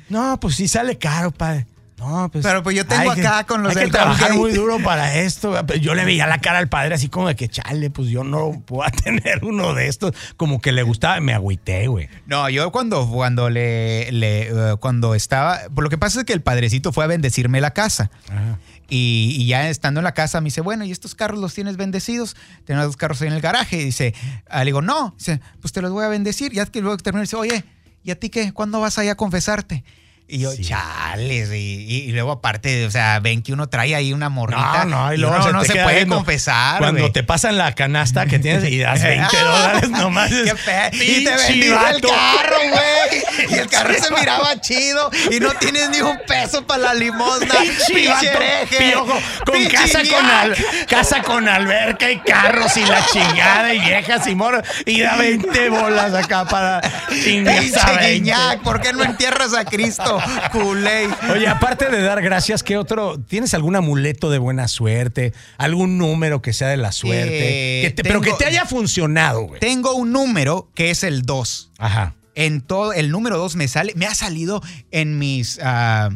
[0.09, 1.65] no, pues sí sale caro, padre.
[1.97, 4.27] No, pues, Pero, pues, yo tengo hay que- acá con los Hay que del trabajar
[4.27, 4.39] Tauhid.
[4.41, 5.65] muy duro para esto.
[5.79, 8.61] Yo le veía la cara al padre así como de que, chale, pues yo no
[8.65, 10.11] puedo tener uno de estos.
[10.35, 12.09] Como que le gustaba, me agüité, güey.
[12.25, 16.33] No, yo cuando, cuando le, le, eh, cuando estaba, por lo que pasa es que
[16.33, 18.11] el padrecito fue a bendecirme la casa.
[18.29, 18.59] Ajá.
[18.89, 21.77] Y, y ya estando en la casa me dice, bueno, ¿y estos carros los tienes
[21.77, 22.35] bendecidos?
[22.65, 23.77] Tengo dos carros ahí en el garaje.
[23.77, 24.13] Y dice,
[24.49, 25.15] ah, le digo, no.
[25.17, 26.51] Dice, pues te los voy a bendecir.
[26.51, 27.63] Ya que luego termina, dice, oye,
[28.03, 28.51] ¿y a ti qué?
[28.51, 29.83] ¿Cuándo vas allá a confesarte?
[30.27, 30.65] Y yo, Sí.
[30.65, 34.83] chales, y, y- y luego aparte, o sea, ven que uno trae ahí una morrita.
[34.85, 36.15] No, no, y y luego uno se no se puede viendo.
[36.15, 36.79] confesar.
[36.79, 40.31] Cuando te pasan la canasta que tienes y das 20 dólares nomás.
[40.31, 43.23] es- Qué Y te vendiste el carro, güey.
[43.49, 45.11] Y el carro se miraba chido.
[45.31, 47.53] Y no tienes ni un peso para la limosna.
[47.87, 50.55] Piojo, con casa con, al-
[50.87, 55.69] casa con alberca y carros y la chingada y viejas y moros y da 20
[55.69, 58.11] bolas acá para Pinche a 20.
[58.13, 60.14] guiñac, ¿por qué no entierras a Cristo?
[60.51, 61.07] Culé.
[61.33, 63.19] Oye, aparte de dar gracias, ¿qué otro?
[63.19, 65.33] ¿Tienes algún amuleto de buena suerte?
[65.57, 67.79] ¿Algún número que sea de la suerte?
[67.79, 69.59] Eh, Que te- pero que te haya funcionado, güey.
[69.59, 71.71] Tengo un número que es el 2.
[71.77, 72.13] Ajá.
[72.35, 75.59] En todo, el número 2 me sale, me ha salido en mis.
[75.63, 76.09] ah,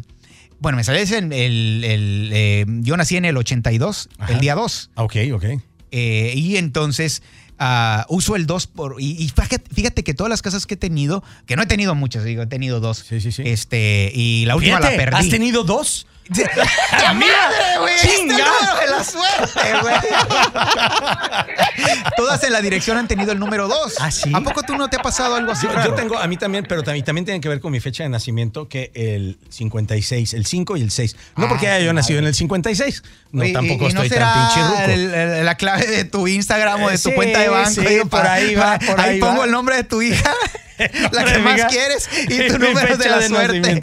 [0.58, 1.82] bueno, me sale en el.
[1.84, 4.32] el, eh, yo nací en el 82, Ajá.
[4.34, 4.90] el día 2.
[4.96, 5.44] Ok, ok.
[5.92, 7.22] Eh, y entonces
[7.60, 8.96] ah, uso el 2 por.
[9.00, 11.94] Y, y fíjate, fíjate que todas las casas que he tenido, que no he tenido
[11.94, 13.04] muchas, digo, he tenido dos.
[13.08, 13.42] Sí, sí, sí.
[13.46, 15.16] Este, y la última Fíjate, la perdí.
[15.18, 16.06] ¿Has tenido dos?
[17.02, 17.94] ¡La madre, güey!
[17.94, 18.36] ¡Este ¡Chinga!
[18.80, 19.94] de la suerte, güey!
[22.16, 23.94] Todas en la dirección han tenido el número 2.
[24.00, 24.30] ¿Ah, sí?
[24.32, 25.66] ¿A poco tú no te ha pasado algo así?
[25.66, 25.90] Yo, raro?
[25.90, 28.08] yo tengo, a mí también, pero también, también tiene que ver con mi fecha de
[28.10, 31.16] nacimiento, que el 56, el 5 y el 6.
[31.36, 33.02] No Ah, porque haya yo nacido en el 56.
[33.32, 34.80] No, Oye, tampoco y- y no estoy será tan pinche ruco.
[34.92, 37.70] el- el- la clave de tu Instagram o de tu Sí, cuenta de banco.
[37.70, 39.44] sí, por ahí va, por ahí ahí pongo va.
[39.46, 40.32] el nombre de tu hija,
[41.12, 43.82] la que más quieres, y tu número de la suerte.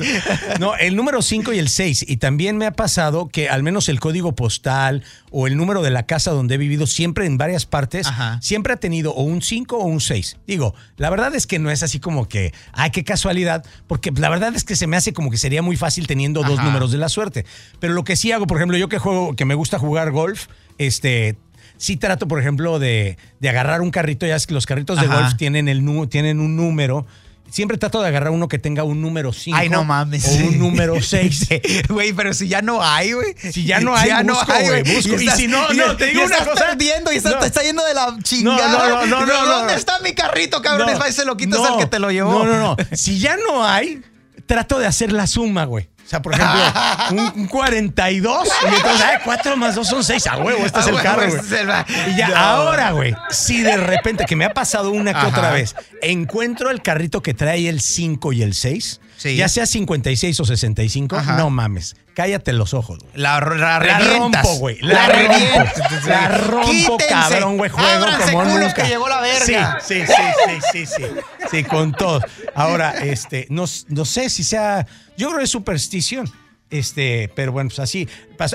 [0.60, 2.06] No, el número 5 y el 6.
[2.08, 5.92] Y también me ha pasado que al menos el código postal o el número de
[5.92, 8.40] la casa donde he vivido siempre en varias partes, Ajá.
[8.42, 10.38] siempre ha tenido o un 5 o un 6.
[10.48, 14.30] Digo, la verdad es que no es así como que, ay, qué casualidad, porque la
[14.30, 16.98] verdad es que se me hace como que sería muy fácil teniendo dos números de
[16.98, 17.46] la suerte.
[17.80, 20.48] Pero lo que sí hago, por ejemplo, yo que juego, que me gusta jugar golf,
[20.78, 21.38] este...
[21.78, 25.06] Sí trato, por ejemplo, de, de agarrar un carrito, ya es que los carritos de
[25.08, 25.22] Ajá.
[25.22, 27.06] golf tienen, el, nu- tienen un número.
[27.50, 30.26] Siempre trato de agarrar uno que tenga un número 5 Ay, no mames.
[30.28, 31.48] o un número 6.
[31.88, 33.36] Güey, pero si ya no hay, güey.
[33.54, 35.16] Si ya no hay, busco, güey, busco.
[35.22, 36.66] Y si no, no, te digo y una estás cosa.
[36.66, 37.40] perdiendo y estás- No.
[37.40, 38.68] te está yendo de la chingada.
[38.70, 39.80] No, no, no, no, Pero, no, ¿Dónde no.
[39.80, 40.96] está mi carrito, cabrones?
[40.96, 42.44] No, Va y se lo quitas no, al que te lo llevó.
[42.44, 42.78] No, no, no.
[42.92, 44.02] Si ya no hay,
[44.46, 45.88] trato de hacer la suma, güey.
[46.08, 46.62] O sea, por ejemplo,
[47.12, 50.28] un, un 42 y entonces, ay, 4 más 2 son 6.
[50.28, 51.86] A huevo, este es el carro, pues, güey.
[52.14, 55.28] Y ya, ahora, güey, si de repente, que me ha pasado una que Ajá.
[55.28, 59.36] otra vez, encuentro el carrito que trae el 5 y el 6, Sí.
[59.36, 61.38] ya sea 56 o 65, Ajá.
[61.38, 63.12] no mames, cállate los ojos, güey.
[63.16, 64.44] La, la, La revientas.
[64.44, 64.78] rompo, güey.
[64.82, 66.08] La, rompo.
[66.08, 67.08] La rompo, Quítense.
[67.10, 67.70] cabrón, güey.
[67.72, 68.74] Juego Ábranse como culos nunca.
[68.74, 69.78] que llegó la verga.
[69.82, 71.04] Sí, sí, sí, sí, sí, sí.
[71.52, 72.22] Sí, con todo.
[72.56, 74.86] Ahora, este, no, no sé si sea.
[75.18, 76.32] Yo creo que es superstición.
[76.70, 78.08] Este, pero bueno, pues así.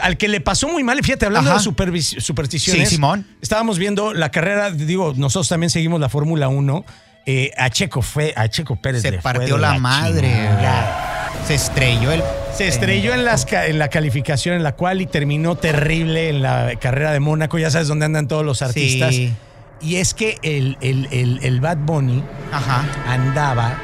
[0.02, 1.58] Al que le pasó muy mal, fíjate, hablando Ajá.
[1.60, 2.88] de supervis- supersticiones.
[2.90, 3.26] Sí, Simón.
[3.40, 6.84] Estábamos viendo la carrera, digo, nosotros también seguimos la Fórmula 1.
[7.26, 10.28] Eh, a Checo fue, a Checo Pérez Se partió la madre.
[10.28, 11.30] chingada.
[11.46, 12.22] Se estrelló el.
[12.56, 16.42] Se estrelló en, las, ca- en la calificación en la cual y terminó terrible en
[16.42, 17.58] la carrera de Mónaco.
[17.58, 19.14] Ya sabes dónde andan todos los artistas.
[19.14, 19.32] Sí.
[19.80, 22.84] Y es que el, el- el- el Bad Bunny Ajá.
[23.08, 23.78] andaba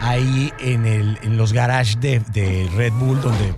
[0.00, 3.54] ahí en, el, en los garages de, de Red Bull, donde,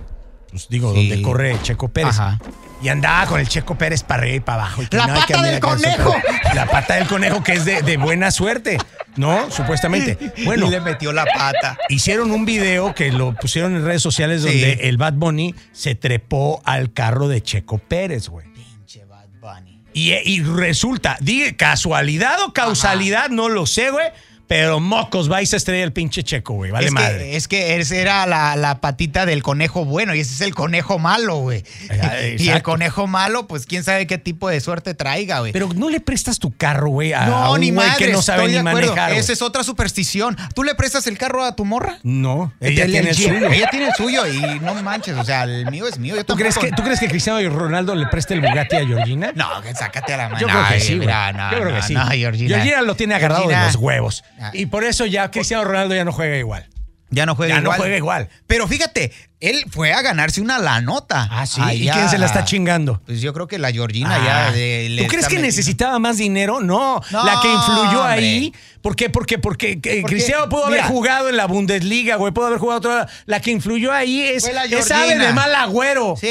[0.49, 1.09] pues digo, Sí.
[1.09, 2.19] donde corre Checo Pérez.
[2.19, 2.39] Ajá.
[2.83, 4.83] Y andaba con el Checo Pérez para arriba y para abajo.
[4.83, 6.15] y que ¡La no, pata del eso- conejo!
[6.55, 8.77] La pata del conejo, que es de, de buena suerte,
[9.17, 9.49] ¿no?
[9.51, 10.17] Supuestamente.
[10.45, 11.77] Bueno, Y le metió la pata.
[11.89, 14.47] Hicieron un video que lo pusieron en redes sociales Sí.
[14.49, 18.47] donde el Bad Bunny se trepó al carro de Checo Pérez, güey.
[18.53, 19.81] Pinche Bad Bunny.
[19.93, 24.07] Y, y resulta, diga, casualidad o causalidad, no lo sé, güey.
[24.51, 26.71] Pero mocos, va y se estrella el pinche Checo, güey.
[26.71, 27.17] Vale es, madre.
[27.19, 30.53] que, es que esa era la, la patita del conejo bueno y ese es el
[30.53, 31.63] conejo malo, güey.
[32.37, 35.53] Y el conejo malo, pues quién sabe qué tipo de suerte traiga, güey.
[35.53, 38.11] Pero no le prestas tu carro, güey, a, a no, un ni güey madre, que
[38.11, 39.13] no sabe ni manejar.
[39.13, 40.35] Esa es otra superstición.
[40.53, 41.99] ¿Tú le prestas el carro a tu morra?
[42.03, 43.49] No, ella El- tiene el suyo.
[43.51, 46.17] Ella tiene el suyo y no manches, o sea, el mío es mío.
[46.17, 48.85] Yo ¿Tú crees, que, tampoco- ¿Tú crees que Cristiano Ronaldo le preste el Bugatti a
[48.85, 49.31] Georgina?
[49.33, 50.41] No, que sácate a la mano.
[50.41, 50.99] Yo creo que sí, güey.
[51.07, 51.95] mira, no, Yo creo que sí.
[51.95, 52.81] Georgina.
[52.81, 54.25] lo tiene agarrado de los huevos.
[54.41, 54.51] Ah.
[54.53, 56.67] Y por eso ya Cristiano Ronaldo ya no juega igual.
[57.09, 57.79] Ya no juega Ya no igual.
[57.79, 58.29] juega igual.
[58.47, 61.27] Pero fíjate, él fue a ganarse una la nota.
[61.31, 61.61] Ah, sí.
[61.73, 63.01] ¿Y quién se la está chingando?
[63.05, 64.51] Pues yo creo que la Georgina Ah, ya.
[64.51, 66.59] de- le ¿Tú crees que metiendo- necesitaba más dinero?
[66.61, 68.13] No, No, la que influyó hombre.
[68.13, 69.11] ahí, ¿Por qué?
[69.11, 70.79] Porque, porque eh, Porque, Cristiano pudo mira.
[70.79, 73.07] haber jugado en la Bundesliga, güey, pudo haber jugado otra.
[73.27, 76.15] La que influyó ahí es, Fue la es ave de mal agüero.
[76.19, 76.27] Sí,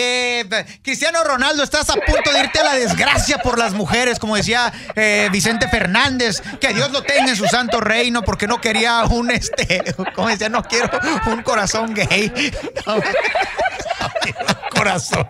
[0.83, 4.73] Cristiano Ronaldo, estás a punto de irte a la desgracia por las mujeres, como decía
[4.97, 9.31] eh, Vicente Fernández, que Dios lo tenga en su santo reino, porque no quería un,
[9.31, 9.85] este,
[10.17, 10.91] como decía, no quiero
[11.27, 12.33] un corazón gay.
[14.71, 15.29] Corazón.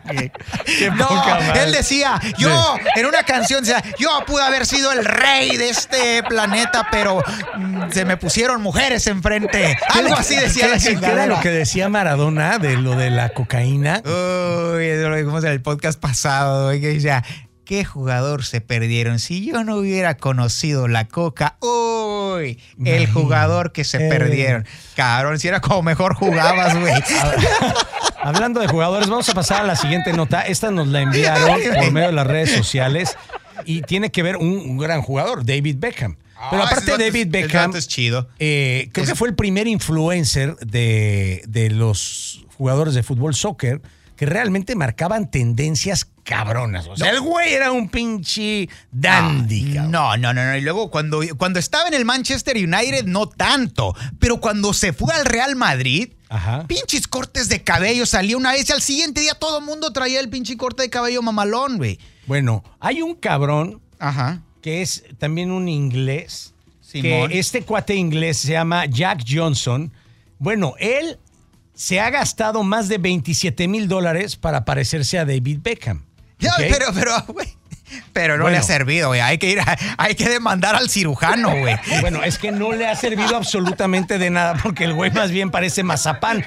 [0.64, 5.04] Qué No, poca él decía, yo, en una canción decía, yo pude haber sido el
[5.04, 7.22] rey de este planeta, pero
[7.56, 9.76] mm, se me pusieron mujeres enfrente.
[9.88, 13.30] Algo así decía la ¿Qué- qué era lo que decía Maradona de lo de la
[13.30, 14.02] cocaína?
[14.04, 17.24] Uy, dijimos en el podcast pasado, que decía,
[17.70, 19.20] ¿qué jugador se perdieron?
[19.20, 24.08] Si yo no hubiera conocido la coca, uy, el jugador que se Eh.
[24.08, 24.66] perdieron.
[24.96, 26.92] Cabrón, si era como mejor jugabas, güey.
[28.24, 30.40] Hablando de jugadores, vamos a pasar a la siguiente nota.
[30.42, 33.16] Esta nos la enviaron por medio de las redes sociales
[33.64, 36.16] y tiene que ver un, un gran jugador, David Beckham.
[36.50, 38.28] Pero Ah, aparte David es- Beckham, es chido.
[38.40, 43.80] eh, creo que fue el primer influencer de, de los jugadores de fútbol soccer
[44.20, 46.86] que realmente marcaban tendencias cabronas.
[46.88, 49.72] O sea, el güey era un pinche dandy.
[49.72, 49.90] cabrón.
[49.92, 50.56] No, no, no, no.
[50.58, 53.96] Y luego cuando, cuando estaba en el Manchester United, no tanto.
[54.18, 56.66] Pero cuando se fue al Real Madrid, Ajá.
[56.66, 60.20] pinches cortes de cabello salía una vez y al siguiente día todo el mundo traía
[60.20, 61.98] el pinche corte de cabello mamalón, güey.
[62.26, 64.42] Bueno, hay un cabrón Ajá.
[64.60, 66.52] que es también un inglés.
[66.82, 67.30] Simón.
[67.30, 69.90] Que este cuate inglés se llama Jack Johnson.
[70.38, 71.18] Bueno, él
[71.80, 76.04] se ha gastado más de 27 mil dólares para parecerse a David Beckham.
[76.38, 77.48] Ya, pero, pero, güey.
[78.12, 78.54] Pero no Bueno.
[78.54, 79.20] le ha servido, güey.
[79.20, 81.76] Hay que ir, a- hay que demandar al cirujano, güey.
[82.00, 85.50] Bueno, es que no le ha servido absolutamente de nada porque el güey más bien
[85.50, 86.44] parece mazapán.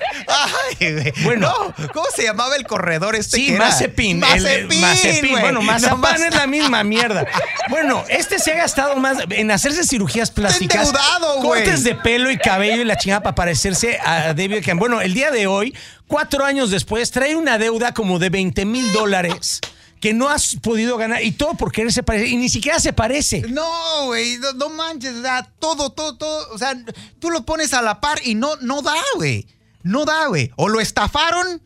[0.79, 1.13] Ay, güey.
[1.23, 1.53] Bueno.
[1.77, 3.65] No, ¿cómo se llamaba el corredor este Sí, que era?
[3.65, 4.23] Mazepin.
[4.23, 5.39] el Mazepin.
[5.39, 7.25] Bueno, Mazapán es la misma mierda.
[7.69, 10.88] Bueno, este se ha gastado más en hacerse cirugías plásticas.
[10.88, 11.63] endeudado, güey.
[11.63, 14.77] Cortes de pelo y cabello y la chingada para parecerse a David Beckham.
[14.79, 15.75] Bueno, el día de hoy,
[16.08, 19.60] cuatro años después, trae una deuda como de 20 mil dólares
[20.03, 23.39] que no has podido ganar y todo por quererse parecer y ni siquiera se parece.
[23.43, 26.75] No, güey, no, no manches, o sea, todo, todo, todo, o sea,
[27.19, 29.47] tú lo pones a la par y no, no da, güey.
[29.81, 30.51] No da, güey.
[30.57, 31.61] O lo estafaron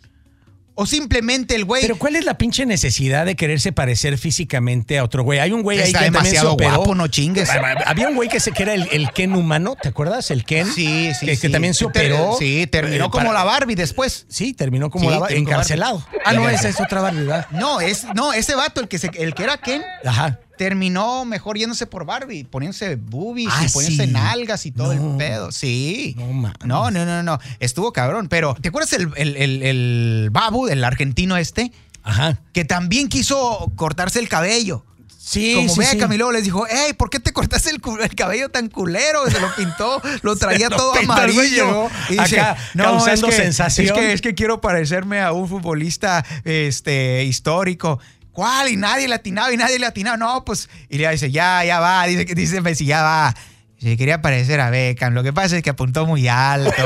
[0.78, 5.04] o simplemente el güey Pero ¿cuál es la pinche necesidad de quererse parecer físicamente a
[5.04, 5.40] otro güey?
[5.40, 6.76] Hay un güey ahí que también se demasiado operó.
[6.78, 7.50] guapo, no chingues.
[7.86, 10.32] Había un güey que, se, que era el, el Ken humano, ¿te acuerdas?
[10.32, 10.68] El Ken.
[10.68, 11.52] Sí, sí, Que, que sí.
[11.52, 12.36] también se operó.
[12.40, 14.26] Sí, terminó eh, como para- la Barbie después.
[14.30, 16.00] Sí, terminó como Sí, la encarcelado.
[16.00, 16.20] Barbie.
[16.26, 17.48] Ah, no, esa es otra Barbie, ¿verdad?
[17.52, 20.40] No, es, no, ese vato, el que, se, el que era Ken, Ajá.
[20.58, 24.12] Terminó mejor yéndose por Barbie, poniéndose boobies Ah, y poniéndose sí.
[24.14, 25.12] nalgas y todo No.
[25.12, 25.52] el pedo.
[25.52, 26.16] Sí.
[26.18, 26.52] No.
[26.66, 27.40] No, no, no, no.
[27.60, 28.28] Estuvo cabrón.
[28.30, 31.72] Pero, ¿te acuerdas el, el, el, el Babu, el argentino este?
[32.04, 32.40] Ajá.
[32.54, 34.84] Que también quiso cortarse el cabello.
[35.20, 35.98] Sí, Como sí, vea sí.
[35.98, 37.82] Camilo les dijo, hey, ¿por qué te cortaste el,
[38.16, 39.30] cabello tan culero?
[39.30, 41.90] Se lo pintó, lo traía lo todo amarillo.
[42.08, 43.88] llegó acá causando es que, sensación".
[43.88, 48.00] Es que, es que quiero parecerme a un futbolista este, histórico.
[48.38, 48.70] ¿Cuál?
[48.70, 50.16] Y nadie le atinaba y nadie le atinaba.
[50.16, 50.70] No, pues.
[50.90, 52.06] Y le dice, ya, ya va.
[52.06, 53.34] Dice, dice Messi, ya va.
[53.80, 55.16] Se quería parecer a Beckham.
[55.16, 56.72] Lo que pasa es que apuntó muy alto.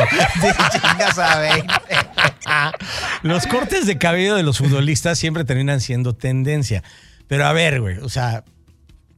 [0.71, 2.71] Chingas a.
[3.23, 6.83] Los cortes de cabello de los futbolistas siempre terminan siendo tendencia.
[7.27, 8.45] Pero a ver, güey, o sea,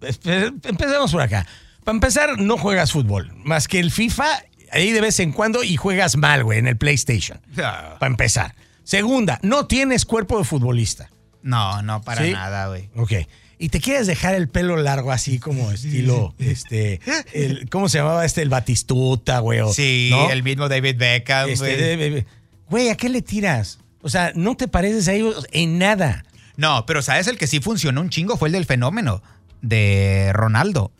[0.01, 1.45] empecemos por acá.
[1.83, 4.25] Para empezar, no juegas fútbol, más que el FIFA
[4.71, 7.39] ahí de vez en cuando y juegas mal, güey, en el PlayStation.
[7.55, 8.55] Para empezar.
[8.83, 11.11] Segunda, no tienes cuerpo de futbolista.
[11.43, 12.31] No, no, para ¿Sí?
[12.31, 12.89] nada, güey.
[12.95, 13.11] Ok.
[13.59, 16.99] Y te quieres dejar el pelo largo así como estilo, este,
[17.33, 18.41] el- ¿cómo se llamaba este?
[18.41, 19.59] El Batistuta, güey.
[19.59, 20.29] o- Sí, ¿no?
[20.31, 21.49] el mismo David Beckham.
[21.49, 22.25] Este, güey.
[22.69, 23.79] Güey, ¿a qué le tiras?
[24.01, 26.25] O sea, no te pareces a ellos en nada.
[26.57, 28.35] No, pero ¿sabes el que sí funcionó un chingo?
[28.37, 29.21] Fue el del fenómeno
[29.61, 30.91] de Ronaldo.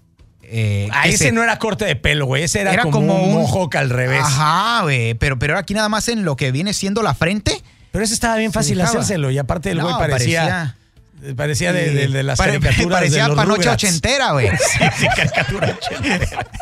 [0.43, 2.43] Eh, Ah, ese se- no era corte de pelo, güey.
[2.43, 4.21] Ese era, Era como, como un un- al revés.
[4.23, 5.15] Ajá, güey.
[5.15, 7.61] Pero, pero aquí nada más en lo que viene siendo la frente.
[7.93, 9.29] Pero ese estaba bien fácil hacérselo.
[9.29, 10.41] Y aparte el güey parecía.
[10.41, 10.75] Parecía,
[11.23, 13.83] de, de- de las Pare- caricaturas Parecía de panocha Rugrats.
[13.83, 14.49] ochentera, güey.
[14.57, 16.47] Sí, sí, caricatura ochentera.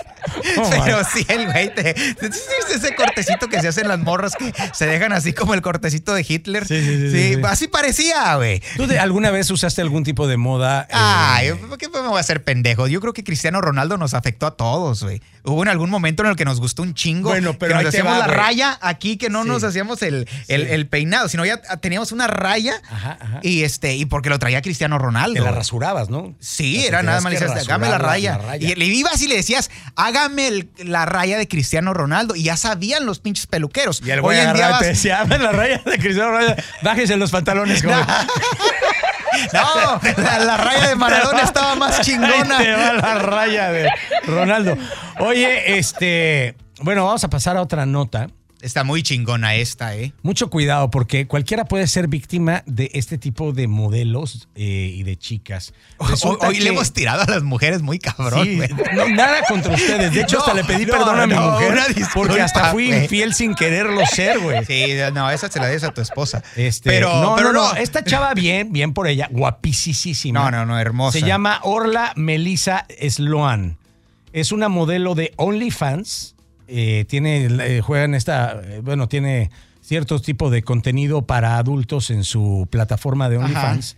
[0.58, 1.06] Oh, Pero man.
[1.12, 4.86] sí, el güey, te, ¿sí viste ese cortecito que se hacen las morras que se
[4.86, 6.66] dejan así como el cortecito de Hitler?
[6.68, 7.42] Sí, sí, sí, sí, sí.
[7.44, 8.62] así parecía, güey.
[8.78, 10.84] ¿Tú de- alguna vez usaste algún tipo de moda?
[10.84, 12.88] eh, Ay, ¿por qué me voy a hacer pendejo?
[12.88, 15.22] Yo creo que Cristiano Ronaldo nos afectó a todos, güey.
[15.44, 17.30] Hubo en algún momento en el que nos gustó un chingo.
[17.30, 20.68] Bueno, pero que nos hacíamos va, la raya aquí, que no nos hacíamos el, el-
[20.68, 22.76] el peinado, sino ya teníamos una raya.
[22.92, 23.40] Ajá, ajá.
[23.42, 25.34] Y este, y porque lo traía Cristiano Ronaldo.
[25.36, 25.56] Te la güey.
[25.58, 26.36] rasurabas, ¿no?
[26.40, 28.38] Sí, era nada más decías, hágame la raya.
[28.38, 28.68] la raya.
[28.70, 32.36] Y le ibas y le decías, hágame el- la raya de Cristiano Ronaldo.
[32.36, 34.02] Y ya sabían los pinches peluqueros.
[34.06, 35.98] Y el güey Hoy en día agarraba y te vas- decía, "Hazme la raya de
[36.00, 37.98] Cristiano Ronaldo, bájese los pantalones, joven".
[39.54, 42.58] No, la, la raya de Maradona estaba más chingona.
[42.58, 43.90] Ahí te va la raya de
[44.28, 44.78] Ronaldo.
[45.20, 46.56] Oye, este.
[46.82, 48.28] Bueno, vamos a pasar a otra nota.
[48.62, 50.14] Está muy chingona esta, ¿eh?
[50.22, 55.18] Mucho cuidado porque cualquiera puede ser víctima de este tipo de modelos eh, y de
[55.18, 55.74] chicas.
[56.00, 58.60] Resulta Hoy le hemos tirado a las mujeres muy cabrón, Sí,
[58.94, 60.14] no, nada contra ustedes.
[60.14, 62.94] De hecho, No, hasta le pedí no, perdón a mi mujer disculpa, porque hasta fui
[62.94, 64.64] infiel sin quererlo ser, güey.
[64.66, 66.44] Sí, no, esa se la des a tu esposa.
[66.56, 70.40] Este, pero, no, pero no, no, esta chava bien, bien por ella, guapísima.
[70.40, 71.20] No, no, no, hermosa.
[71.20, 73.78] Se llama Orla Melissa Sloan.
[74.34, 76.36] Es una modelo de OnlyFans.
[76.68, 82.10] Eh, tiene, eh, juega en esta, eh, bueno, tiene ciertos tipos de contenido para adultos
[82.12, 83.98] en su plataforma de OnlyFans.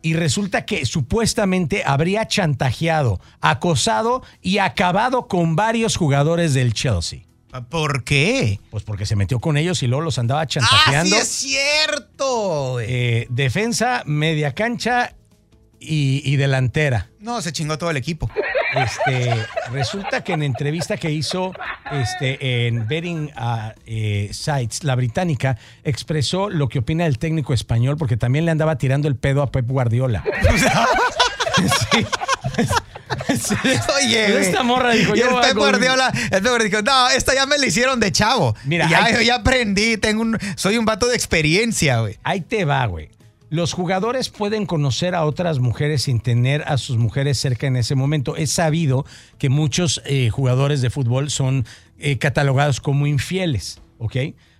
[0.00, 7.22] Y resulta que supuestamente habría chantajeado, acosado y acabado con varios jugadores del Chelsea.
[7.70, 8.60] ¿Por qué?
[8.70, 11.16] Pues porque se metió con ellos y luego los andaba ¡Ah, sí chantajeando.
[11.16, 12.78] es cierto!
[12.80, 15.14] Eh, defensa, media cancha
[15.80, 17.08] y, y delantera.
[17.20, 18.30] no, se chingó todo el equipo.
[18.74, 19.34] Este,
[19.72, 21.52] resulta que en entrevista que hizo
[21.90, 27.96] este, en Betting uh, eh, Sites, la británica expresó lo que opina el técnico español
[27.96, 30.22] porque también le andaba tirando el pedo a Pep Guardiola.
[31.90, 32.06] Sí.
[33.28, 33.54] Sí.
[33.96, 37.34] Oye, esta morra dijo, y yo el Pep Guardiola, el Pep Guardiola dijo, no, esta
[37.34, 38.54] ya me la hicieron de chavo.
[38.64, 42.18] Mira, ya, hay- yo ya aprendí, tengo un, soy un vato de experiencia, güey.
[42.22, 43.10] Ahí te va, güey.
[43.50, 47.94] Los jugadores pueden conocer a otras mujeres sin tener a sus mujeres cerca en ese
[47.94, 48.36] momento.
[48.36, 49.06] Es sabido
[49.38, 51.64] que muchos eh, jugadores de fútbol son
[51.98, 54.16] eh, catalogados como infieles, ¿ok?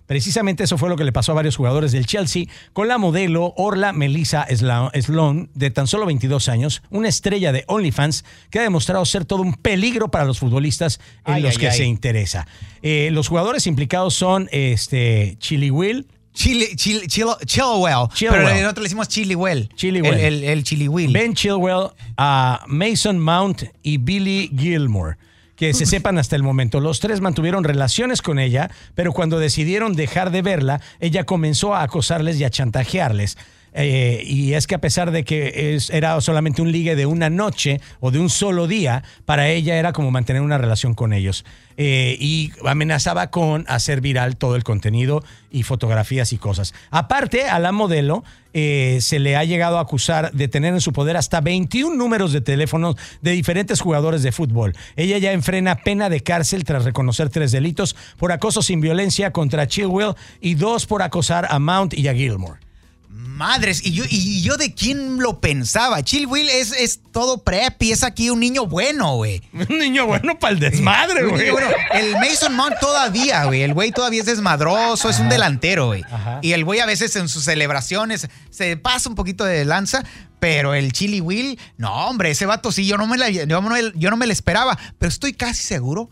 [0.09, 3.53] Precisamente eso fue lo que le pasó a varios jugadores del Chelsea con la modelo
[3.57, 9.05] Orla Melissa Sloan, de tan solo 22 años, una estrella de OnlyFans que ha demostrado
[9.05, 11.77] ser todo un peligro para los futbolistas en Ay, los ay, que ay.
[11.77, 12.47] se interesa.
[12.81, 16.07] Eh, los jugadores implicados son este, Chili Will,
[16.39, 18.07] Chile, Chile, Chilo- Chilwell.
[18.13, 18.45] Chilwell.
[18.45, 19.67] Pero nosotros le decimos Chiliwell.
[19.75, 20.13] Chilwell.
[20.13, 20.87] El, el, el Chili.
[21.11, 25.17] Ben Chilwell, a Mason Mount y Billy Gilmore.
[25.57, 29.97] Que se sepan hasta el momento, los tres mantuvieron relaciones con ella, pero cuando decidieron
[29.97, 33.37] dejar de verla, ella comenzó a acosarles y a chantajearles.
[33.73, 37.81] Eh, y es que a pesar de que era solamente un ligue de una noche
[37.99, 41.45] o de un solo día, para ella era como mantener una relación con ellos.
[41.81, 46.73] Eh, y amenazaba con hacer viral todo el contenido y fotografías y cosas.
[46.91, 50.91] Aparte, a la modelo eh, se le ha llegado a acusar de tener en su
[50.91, 54.75] poder hasta 21 números de teléfonos de diferentes jugadores de fútbol.
[54.97, 59.65] Ella ya enfrena pena de cárcel tras reconocer tres delitos por acoso sin violencia contra
[59.65, 62.68] Chilwell y dos por acosar a Mount y a Gilmore.
[63.11, 66.03] Madres, y yo, y yo de quién lo pensaba.
[66.03, 69.41] Chilwell es, es todo prep y es aquí un niño bueno, güey.
[69.53, 71.49] Un niño bueno para el desmadre, güey.
[71.49, 71.67] bueno.
[71.93, 73.63] El Mason Mount todavía, güey.
[73.63, 76.03] El güey todavía es desmadroso, es un delantero, güey.
[76.41, 80.03] Y el güey a veces en sus celebraciones se pasa un poquito de lanza,
[80.39, 83.61] pero el Chili Will, no, hombre, ese vato sí, yo no me la, yo no
[83.69, 84.77] me- yo no me la esperaba.
[84.99, 86.09] Pero estoy casi seguro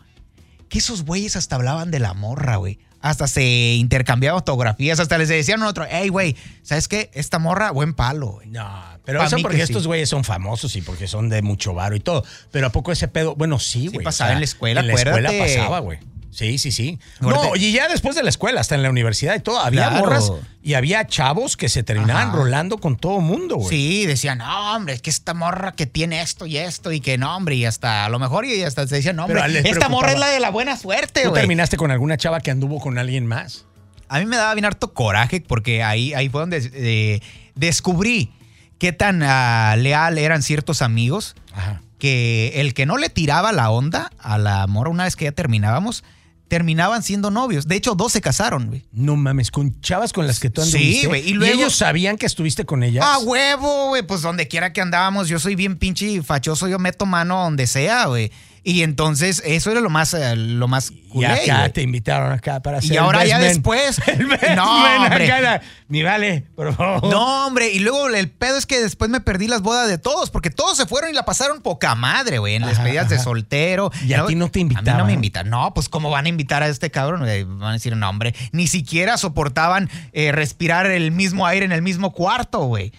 [0.68, 2.78] que esos güeyes hasta hablaban de la morra, güey.
[3.00, 7.10] Hasta se intercambiaban fotografías, hasta les decían a otro, hey, güey, ¿sabes qué?
[7.14, 8.48] Esta morra, buen palo, güey.
[8.48, 8.68] No,
[9.04, 12.00] pero Pa' eso porque estos güeyes son famosos y porque son de mucho varo y
[12.00, 12.24] todo.
[12.50, 13.34] Pero ¿a poco ese pedo?
[13.36, 14.04] Bueno, sí, güey.
[14.04, 15.98] pasaba en la escuela, En la escuela pasaba, güey.
[16.30, 16.98] Sí, sí, sí.
[17.20, 20.04] No, y ya después de la escuela, hasta en la universidad y todo, había Claro.
[20.04, 20.30] morras
[20.62, 22.36] y había chavos que se terminaban Ajá.
[22.36, 23.68] rolando con todo mundo, güey.
[23.70, 27.16] Sí, decían, no, hombre, es que esta morra que tiene esto y esto y que
[27.18, 30.12] no, hombre, y hasta a lo mejor y hasta se decían, no, hombre, esta morra
[30.12, 31.40] es la de la buena suerte, ¿Tú güey.
[31.40, 33.64] terminaste con alguna chava que anduvo con alguien más?
[34.08, 37.20] A mí me daba bien harto coraje porque ahí, ahí fue donde eh,
[37.54, 38.30] descubrí
[38.78, 41.82] qué tan ah, leal eran ciertos amigos Ajá.
[41.98, 45.32] que el que no le tiraba la onda a la morra una vez que ya
[45.32, 46.04] terminábamos,
[46.48, 47.68] terminaban siendo novios.
[47.68, 48.84] De hecho, dos se casaron, güey.
[48.92, 51.06] No mames, con chavas con las que tú Sí, anduviste.
[51.06, 53.04] güey, y luego- ellos sabían que estuviste con ellas.
[53.06, 54.02] Ah, huevo, güey.
[54.02, 57.66] Pues donde quiera que andábamos, yo soy bien pinche y fachoso, yo meto mano donde
[57.66, 58.32] sea, güey.
[58.64, 61.72] Y entonces, eso era lo más, eh, lo más y culé, acá güey.
[61.72, 63.48] te invitaron acá para hacer Y el ahora best ya man.
[63.48, 64.00] después.
[64.08, 65.24] El best no, hombre.
[65.24, 67.08] acá era, Mi vale, por favor.
[67.10, 70.30] No, hombre, y luego el pedo es que después me perdí las bodas de todos,
[70.30, 73.14] porque todos se fueron y la pasaron poca madre, güey, en las Ajá, despedidas de
[73.16, 73.24] ajá.
[73.24, 73.90] soltero.
[74.06, 75.06] Y a ti no te A mí no invitaban.
[75.06, 75.48] me invitan.
[75.48, 77.20] No, pues ¿cómo van a invitar a este cabrón?
[77.20, 81.82] Van a decir, no, hombre, ni siquiera soportaban eh, respirar el mismo aire en el
[81.82, 82.92] mismo cuarto, güey.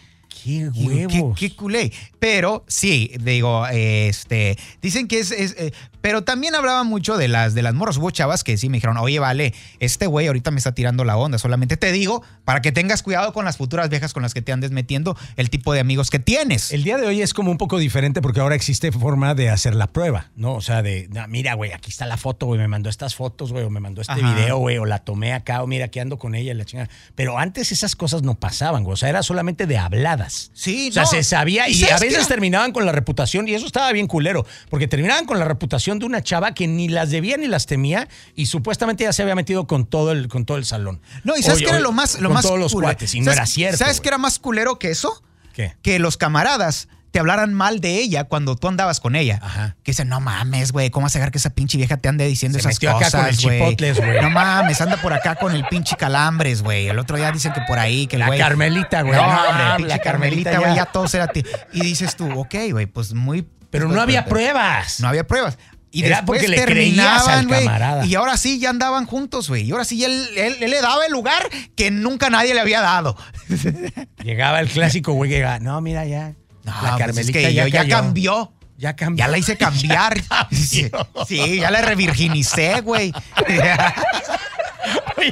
[0.44, 1.38] Qué Digo, huevos.
[1.40, 1.92] Qué, qué culé.
[2.20, 5.72] Pero sí, digo, este, dicen que es, es, eh,
[6.02, 7.98] pero también hablaban mucho de las, de las morras.
[7.98, 11.18] Hubo chavas que sí me dijeron, oye, vale, este güey ahorita me está tirando la
[11.18, 11.38] onda.
[11.38, 14.52] Solamente te digo para que tengas cuidado con las futuras viejas con las que te
[14.52, 16.72] andes metiendo, el tipo de amigos que tienes.
[16.72, 19.76] El día de hoy es como un poco diferente porque ahora existe forma de hacer
[19.76, 20.56] la prueba, ¿no?
[20.56, 23.52] O sea, de, "No, mira, güey, aquí está la foto, güey, me mandó estas fotos,
[23.52, 24.36] güey, o me mandó este Ajá.
[24.36, 26.90] video, güey, o la tomé acá, o mira, aquí ando con ella, la chingada.
[27.16, 30.29] Pero antes esas cosas no pasaban, güey, o sea, era solamente de habladas.
[30.54, 31.10] Sí, O sea, no.
[31.10, 32.26] se sabía ¿Y a veces qué?
[32.26, 36.06] terminaban con la reputación, y eso estaba bien culero, porque terminaban con la reputación de
[36.06, 39.68] una chava que ni las debía ni las temía y supuestamente ya se había metido
[39.68, 41.02] con todo el, con todo el salón.
[41.24, 42.88] No, y ¿sabes qué era lo más, lo con más todos los culero?
[42.94, 43.78] cuates, y no ¿Sabes- era cierto.
[43.78, 45.24] ¿Sabes qué era más culero que eso?
[45.54, 45.76] ¿Qué?
[45.82, 49.40] Que los camaradas te hablaran mal de ella cuando tú andabas con ella.
[49.42, 49.76] Ajá.
[49.84, 52.26] Que dicen, no mames, güey, ¿cómo vas a dejar que esa pinche vieja te ande
[52.28, 53.60] diciendo Se esas metió acá cosas, con el güey?
[53.60, 54.22] chipotles, güey.
[54.22, 56.88] No mames, anda por acá con el pinche calambres, güey.
[56.88, 58.40] El otro día dicen que por ahí, que el La güey...
[58.40, 59.16] Carmelita, güey.
[59.20, 60.76] No, No, la pinche Carmelita güey, ya.
[60.76, 61.44] ya todos era ti.
[61.74, 63.48] Y dices tú, ok, güey, pues muy...
[63.70, 65.00] Pero no había pruebas.
[65.00, 65.58] No había pruebas.
[65.92, 67.66] Y Era después porque le creías al terminaban, güey.
[67.66, 68.06] camarada.
[68.06, 69.64] Y ahora sí ya andaban juntos, güey.
[69.64, 72.80] Y ahora sí él, él- él le daba el lugar que nunca nadie le había
[72.82, 73.18] dado.
[74.24, 76.34] Llegaba el clásico, güey, que llegaba, no, mira ya.
[76.70, 78.54] La pues Carmelita es que ya, ya cambió.
[78.78, 79.26] Ya cambió.
[79.26, 80.22] Ya la hice cambiar.
[80.52, 80.90] sí,
[81.28, 83.14] sí, ya la revirginicé, güey.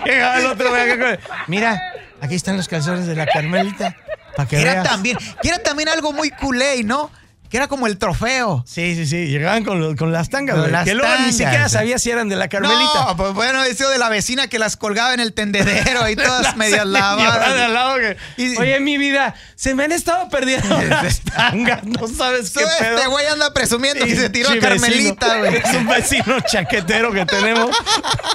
[0.05, 1.17] Llegaba el otro, güey,
[1.47, 1.81] Mira,
[2.19, 3.95] aquí están los calzones de la Carmelita.
[4.35, 4.89] Para que era veas.
[4.89, 7.09] también, que era también algo muy culé, ¿no?
[7.49, 8.63] Que era como el trofeo.
[8.67, 9.27] Sí, sí, sí.
[9.27, 10.71] Llegaban con, los- con las tangas, Con güey.
[10.73, 13.05] las Que luego ni siquiera sabía si eran de la Carmelita.
[13.07, 16.43] No, pues bueno, eso de la vecina que las colgaba en el tendedero y todas
[16.43, 17.59] La medias señora de lavadas.
[17.61, 21.83] al lado que, Y- Oye, mi vida, se me han estado perdiendo las tangas.
[21.85, 23.09] No sabes qué Este pedo.
[23.11, 25.55] güey anda presumiendo que Y- se tiró a Carmelita, güey.
[25.55, 27.69] Es un vecino chaquetero que tenemos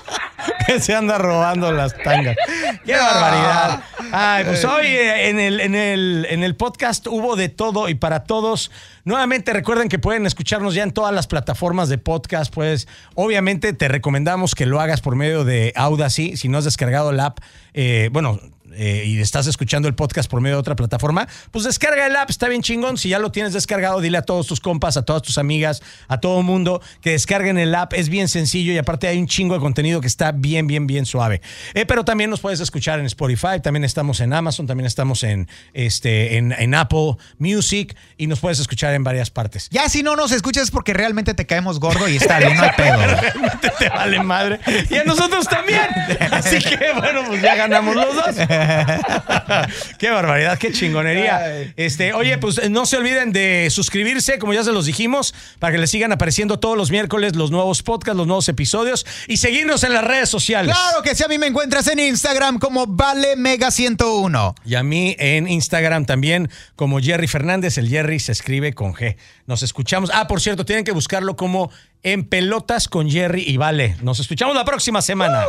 [0.67, 2.37] que se anda robando las tangas.
[2.85, 3.03] ¡Qué No.
[3.03, 3.83] barbaridad!
[4.11, 7.95] Ay, pues hoy eh, en el, en, el, en el podcast hubo de todo y
[7.95, 8.71] para todos.
[9.05, 12.55] Nuevamente recuerden que pueden escucharnos ya en todas las plataformas de podcast.
[12.55, 16.37] Pues obviamente te recomendamos que lo hagas por medio de Audacy.
[16.37, 17.39] Si no has descargado la app,
[17.75, 18.39] eh, bueno,
[18.75, 22.31] eh, y estás escuchando el podcast por medio de otra plataforma, pues descarga el app,
[22.31, 22.97] está bien chingón.
[22.97, 26.21] Si ya lo tienes descargado, dile a todos tus compas, a todas tus amigas, a
[26.21, 27.93] todo mundo que descarguen el app.
[27.93, 31.07] Es bien sencillo y aparte hay un chingo de contenido que está bien, bien, bien
[31.07, 31.43] suave.
[31.75, 35.49] Eh, pero también nos puedes escuchar en Spotify, también estamos en Amazon, también estamos en,
[35.75, 39.69] este, en, en Apple Music y nos puedes escuchar en varias partes.
[39.71, 42.63] Ya si no nos escuchas es porque realmente te caemos gordo y está bien, no
[42.63, 42.97] hay pedo.
[43.07, 44.61] Realmente te vale madre.
[44.89, 45.87] Y a nosotros también.
[46.31, 48.37] Así que bueno, pues ya ganamos los dos.
[49.99, 51.73] qué barbaridad, qué chingonería.
[51.77, 55.79] Este, oye, pues no se olviden de suscribirse, como ya se los dijimos, para que
[55.79, 59.93] les sigan apareciendo todos los miércoles los nuevos podcasts, los nuevos episodios y seguirnos en
[59.93, 60.75] las redes sociales.
[60.75, 64.55] Claro que sí, a mí me encuentras en Instagram como Vale Mega 101.
[64.65, 67.79] Y a mí en Instagram también como Jerry Fernández.
[67.79, 69.17] El Jerry se escribe con G.
[69.47, 70.11] Nos escuchamos.
[70.15, 71.71] Ah, por cierto, tienen que buscarlo como
[72.03, 73.97] En Pelotas con Jerry y Vale.
[74.03, 75.45] Nos escuchamos la próxima semana.